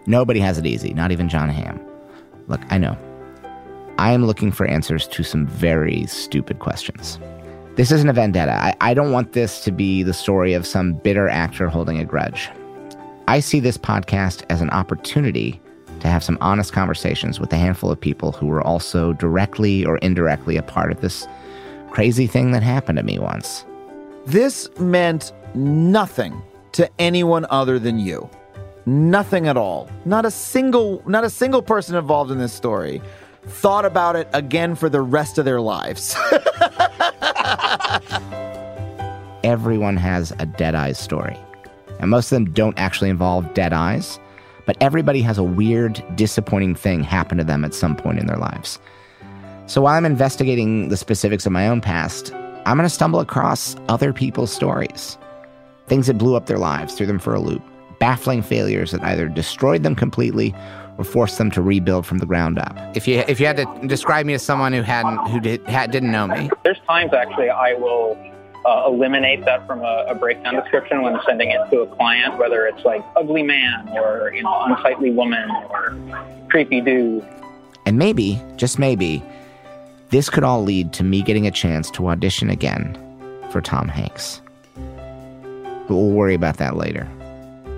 Nobody 0.05 0.39
has 0.39 0.57
it 0.57 0.65
easy, 0.65 0.93
not 0.93 1.11
even 1.11 1.29
John 1.29 1.49
Hamm. 1.49 1.79
Look, 2.47 2.61
I 2.69 2.77
know. 2.77 2.97
I 3.97 4.11
am 4.11 4.25
looking 4.25 4.51
for 4.51 4.65
answers 4.65 5.07
to 5.07 5.23
some 5.23 5.45
very 5.45 6.05
stupid 6.07 6.59
questions. 6.59 7.19
This 7.75 7.91
isn't 7.91 8.09
a 8.09 8.13
vendetta. 8.13 8.53
I, 8.53 8.75
I 8.81 8.93
don't 8.93 9.11
want 9.11 9.33
this 9.33 9.63
to 9.63 9.71
be 9.71 10.03
the 10.03 10.13
story 10.13 10.53
of 10.53 10.67
some 10.67 10.93
bitter 10.93 11.29
actor 11.29 11.69
holding 11.69 11.99
a 11.99 12.05
grudge. 12.05 12.49
I 13.27 13.39
see 13.39 13.59
this 13.59 13.77
podcast 13.77 14.43
as 14.49 14.61
an 14.61 14.69
opportunity 14.71 15.61
to 16.01 16.07
have 16.07 16.23
some 16.23 16.37
honest 16.41 16.73
conversations 16.73 17.39
with 17.39 17.53
a 17.53 17.57
handful 17.57 17.89
of 17.89 17.99
people 17.99 18.33
who 18.33 18.47
were 18.47 18.61
also 18.61 19.13
directly 19.13 19.85
or 19.85 19.97
indirectly 19.99 20.57
a 20.57 20.63
part 20.63 20.91
of 20.91 21.01
this 21.01 21.25
crazy 21.91 22.27
thing 22.27 22.51
that 22.51 22.61
happened 22.61 22.97
to 22.97 23.03
me 23.03 23.17
once. 23.19 23.63
This 24.25 24.69
meant 24.79 25.33
nothing 25.53 26.41
to 26.73 26.89
anyone 26.99 27.45
other 27.49 27.79
than 27.79 27.99
you. 27.99 28.29
Nothing 28.85 29.47
at 29.47 29.57
all. 29.57 29.89
Not 30.05 30.25
a 30.25 30.31
single 30.31 31.03
not 31.05 31.23
a 31.23 31.29
single 31.29 31.61
person 31.61 31.95
involved 31.95 32.31
in 32.31 32.37
this 32.37 32.53
story 32.53 33.01
thought 33.45 33.85
about 33.85 34.15
it 34.15 34.27
again 34.33 34.75
for 34.75 34.89
the 34.89 35.01
rest 35.01 35.37
of 35.37 35.45
their 35.45 35.61
lives. 35.61 36.15
Everyone 39.43 39.97
has 39.97 40.31
a 40.39 40.45
dead 40.45 40.75
eyes 40.75 40.97
story. 40.97 41.37
And 41.99 42.09
most 42.09 42.31
of 42.31 42.37
them 42.37 42.53
don't 42.53 42.77
actually 42.79 43.09
involve 43.09 43.53
dead 43.53 43.73
eyes, 43.73 44.19
but 44.65 44.77
everybody 44.79 45.21
has 45.21 45.37
a 45.37 45.43
weird, 45.43 46.03
disappointing 46.15 46.75
thing 46.75 47.03
happen 47.03 47.37
to 47.37 47.43
them 47.43 47.65
at 47.65 47.73
some 47.73 47.95
point 47.95 48.19
in 48.19 48.27
their 48.27 48.37
lives. 48.37 48.79
So 49.65 49.81
while 49.81 49.95
I'm 49.95 50.05
investigating 50.05 50.89
the 50.89 50.97
specifics 50.97 51.45
of 51.45 51.51
my 51.51 51.67
own 51.67 51.81
past, 51.81 52.33
I'm 52.65 52.77
going 52.77 52.87
to 52.87 52.93
stumble 52.93 53.19
across 53.19 53.75
other 53.89 54.13
people's 54.13 54.51
stories. 54.51 55.17
Things 55.87 56.07
that 56.07 56.17
blew 56.17 56.35
up 56.35 56.45
their 56.45 56.57
lives, 56.57 56.93
threw 56.93 57.05
them 57.05 57.19
for 57.19 57.33
a 57.33 57.39
loop, 57.39 57.61
baffling 57.99 58.41
failures 58.41 58.91
that 58.91 59.03
either 59.03 59.27
destroyed 59.27 59.83
them 59.83 59.95
completely 59.95 60.55
or 60.97 61.03
forced 61.03 61.37
them 61.37 61.51
to 61.51 61.61
rebuild 61.61 62.05
from 62.05 62.19
the 62.19 62.25
ground 62.25 62.59
up. 62.59 62.77
If 62.95 63.07
you 63.07 63.23
if 63.27 63.39
you 63.39 63.47
had 63.47 63.57
to 63.57 63.87
describe 63.87 64.25
me 64.25 64.33
as 64.33 64.43
someone 64.43 64.73
who 64.73 64.81
hadn't 64.81 65.17
who 65.27 65.39
did, 65.39 65.65
had, 65.67 65.91
didn't 65.91 66.11
know 66.11 66.27
me, 66.27 66.49
there's 66.63 66.79
times 66.87 67.13
actually 67.13 67.49
I 67.49 67.73
will 67.73 68.17
uh, 68.65 68.85
eliminate 68.87 69.43
that 69.45 69.65
from 69.67 69.81
a, 69.81 70.05
a, 70.07 70.15
breakdown 70.15 70.55
description 70.55 71.01
when 71.01 71.19
sending 71.25 71.51
it 71.51 71.59
to 71.69 71.81
a 71.81 71.95
client, 71.95 72.37
whether 72.37 72.65
it's 72.65 72.85
like 72.85 73.03
ugly 73.17 73.43
man 73.43 73.89
or 73.89 74.31
you 74.33 74.43
know 74.43 74.63
unsightly 74.65 75.09
woman 75.09 75.49
or 75.69 75.97
creepy 76.49 76.79
dude. 76.79 77.25
And 77.85 77.97
maybe, 77.97 78.41
just 78.55 78.79
maybe, 78.79 79.21
this 80.13 80.29
could 80.29 80.43
all 80.43 80.61
lead 80.61 80.93
to 80.93 81.03
me 81.03 81.23
getting 81.23 81.47
a 81.47 81.51
chance 81.51 81.89
to 81.89 82.07
audition 82.07 82.47
again 82.47 82.95
for 83.49 83.61
Tom 83.61 83.87
Hanks. 83.87 84.43
But 84.75 85.95
we'll 85.95 86.11
worry 86.11 86.35
about 86.35 86.57
that 86.57 86.77
later. 86.77 87.09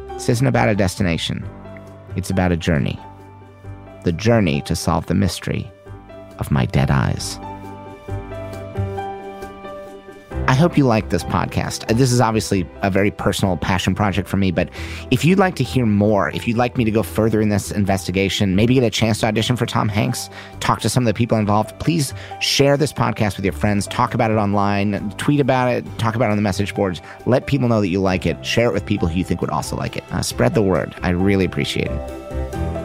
This 0.09 0.27
isn't 0.27 0.45
about 0.45 0.67
a 0.67 0.75
destination. 0.75 1.47
It's 2.17 2.29
about 2.29 2.51
a 2.51 2.57
journey. 2.57 2.99
The 4.03 4.11
journey 4.11 4.59
to 4.63 4.75
solve 4.75 5.05
the 5.05 5.15
mystery 5.15 5.71
of 6.37 6.51
my 6.51 6.65
dead 6.65 6.91
eyes. 6.91 7.39
Hope 10.55 10.77
you 10.77 10.85
like 10.85 11.09
this 11.09 11.23
podcast. 11.23 11.85
This 11.95 12.11
is 12.11 12.19
obviously 12.19 12.67
a 12.81 12.89
very 12.89 13.11
personal 13.11 13.57
passion 13.57 13.93
project 13.93 14.27
for 14.27 14.37
me, 14.37 14.51
but 14.51 14.69
if 15.11 15.23
you'd 15.23 15.37
like 15.37 15.55
to 15.55 15.63
hear 15.63 15.85
more, 15.85 16.29
if 16.31 16.47
you'd 16.47 16.57
like 16.57 16.77
me 16.77 16.83
to 16.83 16.91
go 16.91 17.03
further 17.03 17.41
in 17.41 17.49
this 17.49 17.71
investigation, 17.71 18.55
maybe 18.55 18.73
get 18.73 18.83
a 18.83 18.89
chance 18.89 19.19
to 19.19 19.27
audition 19.27 19.55
for 19.55 19.65
Tom 19.65 19.87
Hanks, 19.87 20.29
talk 20.61 20.79
to 20.81 20.89
some 20.89 21.03
of 21.03 21.07
the 21.07 21.13
people 21.13 21.37
involved, 21.37 21.77
please 21.79 22.13
share 22.39 22.77
this 22.77 22.91
podcast 22.91 23.35
with 23.35 23.45
your 23.45 23.53
friends, 23.53 23.85
talk 23.87 24.13
about 24.13 24.31
it 24.31 24.35
online, 24.35 25.11
tweet 25.17 25.39
about 25.39 25.71
it, 25.71 25.85
talk 25.99 26.15
about 26.15 26.29
it 26.29 26.31
on 26.31 26.37
the 26.37 26.43
message 26.43 26.73
boards. 26.73 27.01
Let 27.25 27.45
people 27.45 27.67
know 27.67 27.81
that 27.81 27.89
you 27.89 28.01
like 28.01 28.25
it. 28.25 28.43
Share 28.45 28.69
it 28.69 28.73
with 28.73 28.85
people 28.85 29.07
who 29.07 29.17
you 29.17 29.23
think 29.23 29.41
would 29.41 29.49
also 29.49 29.75
like 29.75 29.97
it. 29.97 30.03
Uh, 30.11 30.21
spread 30.21 30.53
the 30.53 30.63
word. 30.63 30.95
I 31.01 31.09
really 31.09 31.45
appreciate 31.45 31.87
it. 31.87 32.84